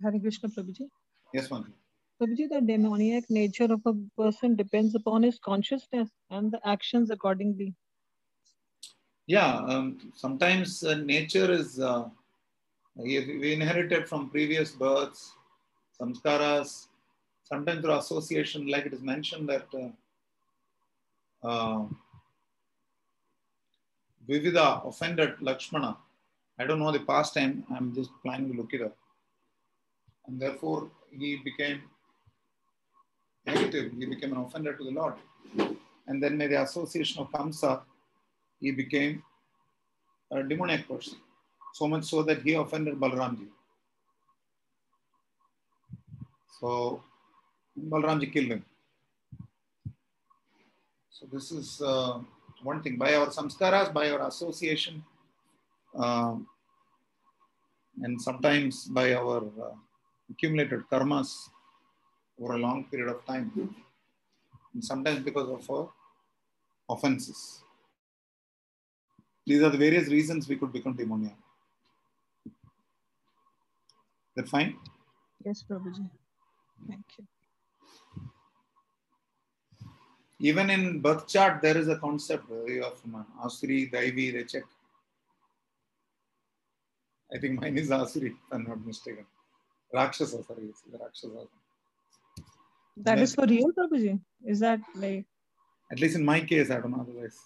Hare 0.03 0.19
Krishna 0.21 0.49
Prabhuji. 0.49 0.89
Yes, 1.33 1.51
ma'am. 1.51 1.73
Prabhuji, 2.21 2.49
the 2.49 2.61
demoniac 2.61 3.31
nature 3.31 3.69
of 3.73 3.81
a 3.87 3.95
person 4.17 4.57
depends 4.57 4.95
upon 4.95 5.23
his 5.23 5.39
consciousness 5.39 6.11
and 6.31 6.51
the 6.51 6.61
actions 6.67 7.11
accordingly. 7.11 7.75
Yeah, 9.27 9.57
um, 9.57 10.13
sometimes 10.15 10.83
uh, 10.83 10.95
nature 10.95 11.51
is 11.53 11.79
uh, 11.79 12.09
we 12.97 13.53
inherited 13.53 14.09
from 14.09 14.31
previous 14.31 14.73
births, 14.73 15.33
samskaras, 16.01 16.89
sometimes 17.45 17.83
through 17.83 17.99
association, 17.99 18.67
like 18.67 18.87
it 18.87 18.95
is 18.95 19.03
mentioned 19.03 19.49
that 19.49 19.67
uh, 21.45 21.47
uh, 21.47 21.87
Vivida 24.29 24.87
offended 24.87 25.35
Lakshmana. 25.41 25.97
I 26.59 26.65
don't 26.67 26.81
know 26.81 26.91
the 26.91 27.01
past 27.01 27.35
time, 27.35 27.65
I'm 27.71 27.95
just 27.95 28.11
planning 28.23 28.51
to 28.51 28.57
look 28.57 28.75
it 28.75 28.83
up. 28.83 28.97
And 30.29 30.39
therefore, 30.39 30.91
he 31.11 31.37
became 31.37 31.81
negative, 33.47 33.93
he 33.99 34.05
became 34.05 34.33
an 34.33 34.45
offender 34.45 34.75
to 34.75 34.85
the 34.85 34.91
Lord. 34.91 35.15
And 36.07 36.23
then, 36.23 36.39
by 36.39 36.47
the 36.47 36.63
association 36.63 37.23
of 37.23 37.33
Kamsa, 37.33 37.81
he 38.61 38.71
became 38.71 39.23
a 40.31 40.43
demoniac 40.43 40.87
person. 40.87 41.17
So 41.73 41.89
much 41.89 42.05
so 42.05 42.23
that 42.23 42.43
he 42.43 42.55
offended 42.55 43.01
Balramji. 43.01 43.47
So 46.61 47.03
Balramji 47.79 48.33
killed 48.33 48.49
him. 48.49 48.65
So 51.11 51.27
this 51.33 51.51
is 51.53 51.81
uh, 51.81 52.19
one 52.63 52.83
thing. 52.83 52.97
By 52.97 53.15
our 53.15 53.29
samskaras, 53.29 53.93
by 53.93 54.11
our 54.11 54.27
association, 54.29 55.05
um, 55.95 56.47
and 58.03 58.21
sometimes 58.21 58.85
by 58.85 59.15
our 59.15 59.39
uh, 59.39 59.75
accumulated 60.31 60.83
karmas 60.91 61.49
over 62.41 62.55
a 62.55 62.59
long 62.59 62.85
period 62.85 63.09
of 63.09 63.25
time, 63.27 63.51
and 64.75 64.85
sometimes 64.85 65.21
because 65.21 65.49
of 65.49 65.71
our 65.71 65.91
offenses. 66.89 67.63
These 69.47 69.63
are 69.63 69.71
the 69.71 69.79
various 69.79 70.09
reasons 70.09 70.49
we 70.49 70.57
could 70.57 70.73
become 70.73 70.95
demoniac. 70.95 71.37
That 74.37 74.49
fine? 74.49 74.77
Yes, 75.45 75.65
Prabhuji. 75.69 76.09
Thank 76.87 77.05
you. 77.19 77.27
Even 80.41 80.71
in 80.71 81.01
birth 81.01 81.27
chart, 81.27 81.61
there 81.61 81.77
is 81.77 81.89
a 81.89 81.97
concept 81.97 82.45
uh, 82.51 82.87
of 82.87 83.01
um, 83.07 83.27
Asuri, 83.45 83.91
Daivi, 83.91 84.33
they 84.33 84.45
check. 84.45 84.63
I 87.35 87.39
think 87.39 87.61
mine 87.61 87.77
is 87.77 87.91
Asuri, 87.91 88.29
if 88.29 88.37
I'm 88.53 88.65
not 88.65 88.87
mistaken. 88.87 89.27
Rakshasa, 89.93 90.43
sorry, 90.45 90.73
Rakshasa. 90.93 91.47
That 92.99 93.19
is 93.19 93.35
for 93.35 93.47
real, 93.47 93.73
Prabhuji? 93.73 94.21
Is 94.45 94.61
that 94.61 94.81
like, 94.95 95.25
At 95.91 96.01
least 96.01 96.17
in 96.17 96.25
my 96.25 96.41
case, 96.41 96.71
I 96.71 96.81
don't 96.81 96.91
know 96.91 97.01
otherwise. 97.01 97.39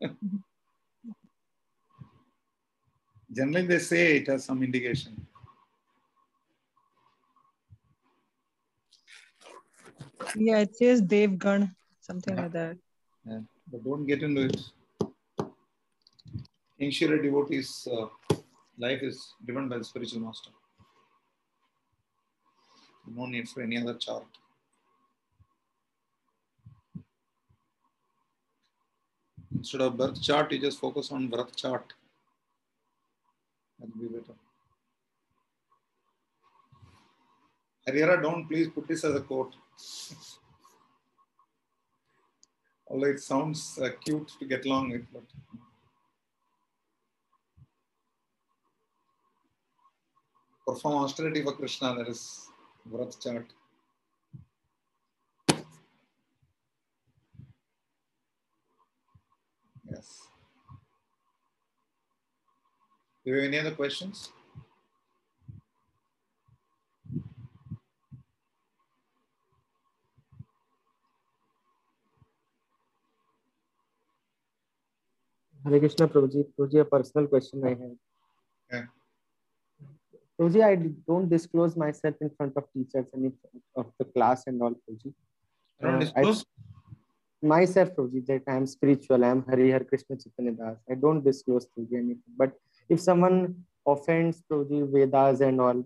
Generally, 3.32 3.66
they 3.66 3.78
say 3.78 4.16
it 4.18 4.26
has 4.28 4.44
some 4.44 4.62
indication. 4.62 5.26
yeah, 10.36 10.58
it 10.58 10.76
says 10.76 11.02
Devgan, 11.02 11.74
something 12.00 12.36
like 12.36 12.52
that. 12.52 12.76
Yeah, 13.26 13.40
but 13.70 13.84
don't 13.84 14.06
get 14.06 14.22
into 14.22 14.46
it. 14.46 14.60
Ensure 16.78 17.14
a 17.14 17.22
devotee's 17.22 17.86
uh, 17.90 18.06
life 18.78 19.02
is 19.02 19.34
driven 19.44 19.68
by 19.68 19.78
the 19.78 19.84
spiritual 19.84 20.20
master. 20.20 20.50
No 23.06 23.26
need 23.26 23.48
for 23.48 23.62
any 23.62 23.78
other 23.78 23.94
chart. 23.94 24.26
Instead 29.54 29.82
of 29.82 29.96
birth 29.96 30.22
chart, 30.22 30.52
you 30.52 30.58
just 30.58 30.78
focus 30.78 31.10
on 31.12 31.28
vrat 31.30 31.54
chart. 31.56 31.92
That'll 33.78 33.96
be 33.96 34.08
better. 34.08 34.34
Hariara, 37.88 38.22
don't 38.22 38.48
please 38.48 38.68
put 38.68 38.88
this 38.88 39.04
as 39.04 39.14
a 39.14 39.20
quote. 39.20 39.54
Although 42.88 43.08
it 43.08 43.20
sounds 43.20 43.78
uh, 43.82 43.90
cute 44.04 44.32
to 44.38 44.44
get 44.46 44.66
along 44.66 44.90
with, 44.90 45.06
but 45.12 45.22
perform 50.66 51.04
austerity 51.04 51.42
for 51.42 51.52
Krishna, 51.52 51.94
that 51.94 52.08
is 52.08 52.48
Vrat 52.86 53.18
chart. 53.20 53.46
Yes. 59.90 60.28
Do 63.24 63.30
you 63.30 63.36
have 63.36 63.44
any 63.44 63.58
other 63.58 63.72
questions? 63.74 64.30
Hare 75.64 75.78
Krishna, 75.78 76.06
Prabhuji. 76.08 76.44
Prabhuji, 76.58 76.80
a 76.80 76.84
personal 76.84 77.26
question 77.28 77.64
I 77.64 77.70
have. 77.70 77.78
Yeah. 77.80 78.03
Prabhuji, 80.40 80.62
I 80.64 80.76
don't 81.06 81.28
disclose 81.28 81.76
myself 81.76 82.16
in 82.20 82.30
front 82.36 82.54
of 82.56 82.64
teachers 82.72 83.06
and 83.12 83.24
in 83.26 83.32
front 83.40 83.62
of 83.76 83.86
the 83.98 84.04
class 84.06 84.44
and 84.46 84.60
all, 84.62 84.72
Prabhuji. 84.82 85.12
I 85.80 85.84
don't 85.86 85.94
Uh, 85.96 86.00
disclose. 86.00 86.44
myself, 87.42 87.88
Prabhuji, 87.94 88.26
that 88.26 88.42
I 88.48 88.56
am 88.56 88.66
spiritual, 88.66 89.24
I 89.24 89.28
am 89.28 89.42
Hari 89.48 89.70
Har 89.70 89.84
Krishna 89.90 90.16
Chaitanya 90.16 90.52
Das. 90.52 90.78
I 90.90 90.94
don't 90.94 91.22
disclose 91.22 91.66
Prabhuji 91.66 91.96
anything. 92.04 92.34
But 92.42 92.52
if 92.88 93.00
someone 93.00 93.38
offends 93.86 94.42
Prabhuji 94.50 94.80
Vedas 94.94 95.40
and 95.40 95.60
all, 95.60 95.84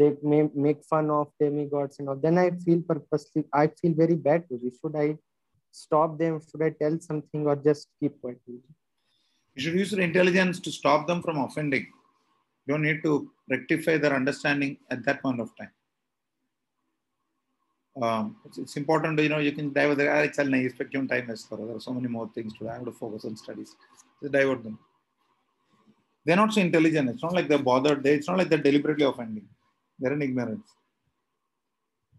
they 0.00 0.16
may 0.22 0.42
make 0.66 0.82
fun 0.92 1.10
of 1.10 1.30
demigods 1.38 1.98
and 1.98 2.08
all, 2.08 2.16
then 2.16 2.38
I 2.38 2.50
feel 2.64 2.80
purposely, 2.82 3.44
I 3.52 3.66
feel 3.80 3.92
very 4.02 4.16
bad, 4.16 4.48
Prabhuji. 4.48 4.72
Should 4.80 4.96
I 4.96 5.18
stop 5.70 6.18
them? 6.18 6.40
Should 6.48 6.62
I 6.62 6.70
tell 6.70 6.98
something 7.00 7.46
or 7.46 7.54
just 7.56 7.88
keep 8.00 8.20
quiet? 8.20 8.40
You 8.48 9.60
should 9.62 9.74
use 9.74 9.92
your 9.92 10.00
intelligence 10.00 10.58
to 10.60 10.70
stop 10.72 11.06
them 11.06 11.22
from 11.22 11.36
offending 11.38 11.86
You 12.65 12.73
don't 12.73 12.83
need 12.83 13.01
to 13.03 13.31
rectify 13.49 13.97
their 13.97 14.13
understanding 14.15 14.77
at 14.91 15.03
that 15.05 15.21
point 15.21 15.39
of 15.41 15.55
time. 15.57 15.71
Um, 18.01 18.37
it's, 18.45 18.57
it's 18.57 18.77
important 18.77 19.17
to, 19.17 19.23
you 19.23 19.29
know, 19.29 19.39
you 19.39 19.51
can 19.51 19.73
divert 19.73 19.97
the, 19.97 20.07
"Ah, 20.09 20.27
chal 20.27 20.45
nahi, 20.45 20.67
is 20.67 20.73
pe 20.73 20.85
kyun 20.85 21.09
time 21.09 21.27
waste 21.27 21.49
karo? 21.49 21.65
There 21.65 21.75
are 21.75 21.79
so 21.79 21.93
many 21.93 22.07
more 22.07 22.29
things 22.35 22.53
to 22.53 22.59
do. 22.59 22.69
I 22.69 22.75
have 22.75 22.85
to 22.85 22.91
focus 22.91 23.25
on 23.25 23.35
studies. 23.35 23.75
Just 24.21 24.31
divert 24.31 24.63
them. 24.63 24.77
They're 26.25 26.35
not 26.35 26.53
so 26.53 26.61
intelligent. 26.61 27.09
It's 27.09 27.23
not 27.23 27.33
like 27.33 27.47
they're 27.47 27.57
bothered. 27.71 28.03
They, 28.03 28.13
it's 28.15 28.27
not 28.27 28.37
like 28.37 28.49
they're 28.49 28.67
deliberately 28.69 29.05
offending. 29.05 29.47
They're 29.99 30.13
in 30.13 30.21
ignorance. 30.21 30.69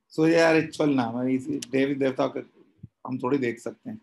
So 0.08 0.26
यार 0.26 0.60
चल 0.74 0.94
ना 0.94 1.10
मैं 1.12 1.26
इसी 1.32 1.58
देवी 1.70 1.94
देवता 1.94 2.26
का 2.36 2.42
हम 3.06 3.18
थोड़ी 3.22 3.38
देख 3.38 3.58
सकते 3.60 3.90
हैं 3.90 4.00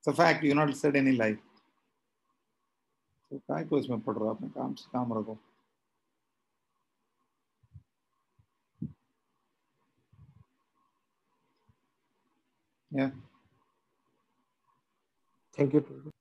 It's 0.00 0.06
a 0.06 0.12
fact. 0.14 0.42
You 0.42 0.54
not 0.54 0.74
said 0.76 0.96
any 0.96 1.12
lie. 1.12 1.36
तो 3.31 3.37
काय 3.37 3.63
को 3.65 3.79
इसमें 3.79 3.99
पढ़ 4.01 4.17
रहा 4.17 4.29
अपने 4.31 4.49
काम 4.49 4.73
से 4.73 4.89
काम 4.93 5.13
रखो. 5.17 5.37
Thank 15.57 15.73
you. 15.73 15.81
Prabhu. 15.81 16.11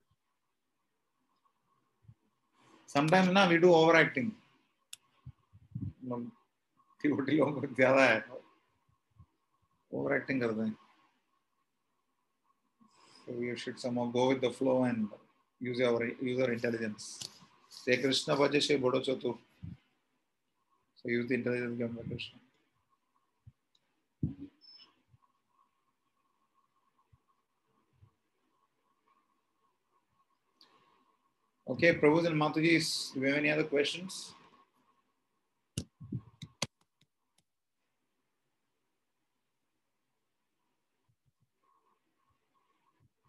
Sometimes 2.89 3.33
ना 3.33 3.49
we 3.49 3.59
do 3.59 3.75
overacting. 3.75 4.31
टीओटी 7.01 7.37
लोगों 7.37 7.61
को 7.61 7.67
ज़्यादा 7.75 8.05
है 8.05 8.25
ओवर 9.91 10.13
एक्टिंग 10.17 10.41
करते 10.41 10.63
हैं 10.63 10.77
so 13.27 13.35
we 13.35 13.57
should 13.57 13.79
somehow 13.81 14.07
go 14.15 14.29
with 14.31 14.41
the 14.41 14.51
flow 14.51 14.85
and 14.85 15.09
use 15.61 15.81
our 15.81 16.05
use 16.05 16.41
our 16.41 16.53
intelligence. 16.53 17.19
Say 17.69 17.97
krishna 17.97 18.37
bhaje 18.37 18.61
she 18.63 18.77
bodo 18.77 19.01
chatur? 19.01 19.37
So 20.97 21.09
use 21.09 21.29
the 21.29 21.35
intelligence 21.35 21.79
given 21.79 21.97
krishna. 22.09 22.39
Okay 31.67 31.95
prabhus 31.95 32.27
and 32.27 32.41
matajis 32.41 33.13
do 33.15 33.21
you 33.21 33.27
have 33.27 33.39
any 33.39 33.51
other 33.51 33.65
questions? 33.65 34.35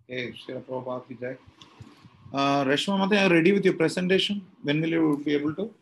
Okay, 0.08 0.34
Srila 0.38 0.62
Prabhupada 0.62 1.08
ki 1.08 1.16
jai. 1.20 1.38
Uh, 2.36 2.66
Rashma 2.66 3.10
Mate, 3.10 3.18
are 3.18 3.28
you 3.28 3.34
ready 3.34 3.52
with 3.54 3.64
your 3.64 3.76
presentation? 3.76 4.46
When 4.62 4.82
will 4.82 4.90
you 4.90 5.22
be 5.24 5.36
able 5.36 5.56
to? 5.56 5.74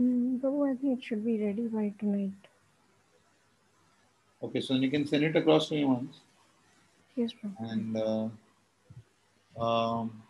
Mm, 0.00 0.40
Prabhu, 0.40 0.72
I 0.72 0.74
think 0.74 0.98
it 0.98 1.04
should 1.04 1.24
be 1.24 1.40
ready 1.40 1.68
by 1.68 1.92
tonight. 2.00 2.48
Okay, 4.42 4.60
so 4.60 4.74
then 4.74 4.82
you 4.82 4.90
can 4.90 5.06
send 5.06 5.22
it 5.22 5.36
across 5.36 5.68
to 5.68 5.74
me 5.74 5.84
once. 5.84 6.16
Yes, 7.14 7.30
Prabhu. 7.32 7.70
And 7.70 7.96
uh, 7.96 9.62
um, 9.64 10.20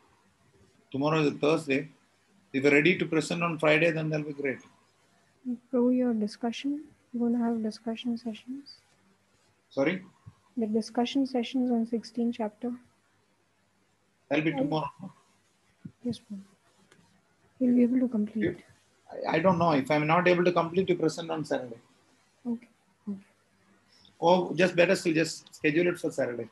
tomorrow 0.93 1.20
is 1.22 1.28
a 1.28 1.38
Thursday. 1.38 1.88
If 2.52 2.64
you're 2.64 2.72
ready 2.72 2.98
to 2.98 3.06
present 3.06 3.43
on 3.43 3.59
Friday, 3.59 3.90
then 3.93 4.10
that'll 4.10 4.26
be 4.26 4.34
great. 4.34 4.59
Prabhu, 5.72 5.97
your 5.97 6.12
discussion, 6.12 6.84
you're 7.14 7.26
going 7.26 7.40
to 7.40 7.43
have 7.43 7.62
discussion 7.62 8.18
sessions. 8.18 8.74
Sorry? 9.70 10.02
The 10.59 10.66
discussion 10.66 11.26
sessions 11.26 11.70
on 11.70 11.86
16 11.86 12.32
chapter. 12.32 12.70
That'll 14.28 14.44
be 14.44 14.53
tomorrow. 14.53 14.90
Yes, 16.03 16.20
ma'am. 16.31 16.44
You'll 17.59 17.77
be 17.77 17.82
able 17.82 18.01
to 18.01 18.09
complete. 18.09 18.59
I, 19.28 19.39
don't 19.39 19.59
know. 19.59 19.73
If 19.73 19.90
I'm 19.90 20.07
not 20.07 20.28
able 20.28 20.44
to 20.44 20.53
complete, 20.53 20.89
you 20.89 20.97
present 20.97 21.31
on 21.31 21.44
Saturday. 21.44 21.78
Okay. 22.47 22.69
okay. 23.09 23.19
Or 24.19 24.53
just 24.55 24.77
better 24.77 24.97
still, 24.97 25.15
just 25.15 25.55
schedule 25.55 25.86
it 25.86 25.98
for 25.98 26.11
Saturday. 26.11 26.48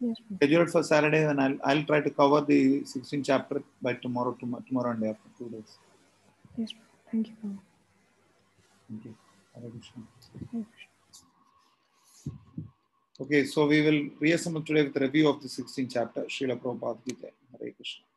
Yes, 0.00 0.16
Prabhu. 0.18 0.36
Schedule 0.36 0.62
it 0.62 0.70
for 0.70 0.82
Saturday, 0.82 1.24
and 1.24 1.40
I'll 1.40 1.58
I'll 1.64 1.82
try 1.84 2.00
to 2.00 2.10
cover 2.10 2.40
the 2.40 2.84
16 2.84 3.22
chapter 3.22 3.62
by 3.82 3.94
tomorrow, 3.94 4.32
tomorrow, 4.40 4.64
tomorrow 4.66 4.90
and 4.92 5.02
day 5.02 5.10
after 5.10 5.28
two 5.38 5.48
days. 5.50 5.78
Yes, 6.56 6.72
Prabhu. 6.72 7.10
Thank 7.10 7.28
you, 7.28 7.34
Prabhu. 7.42 7.58
Thank 8.88 9.04
you. 9.04 9.14
Hare 9.54 9.70
Krishna. 9.70 10.02
Thank 10.52 10.52
you. 10.52 10.89
Okay, 13.20 13.44
so 13.44 13.66
we 13.66 13.82
will 13.82 14.08
reassemble 14.18 14.62
today 14.62 14.82
with 14.82 14.96
a 14.96 15.00
review 15.00 15.28
of 15.28 15.42
the 15.42 15.48
16th 15.48 15.90
chapter. 15.92 16.22
Srila 16.22 16.58
Prabhupada 16.58 16.98
Gita. 17.06 17.28
Hare 17.60 17.72
Krishna. 17.72 18.09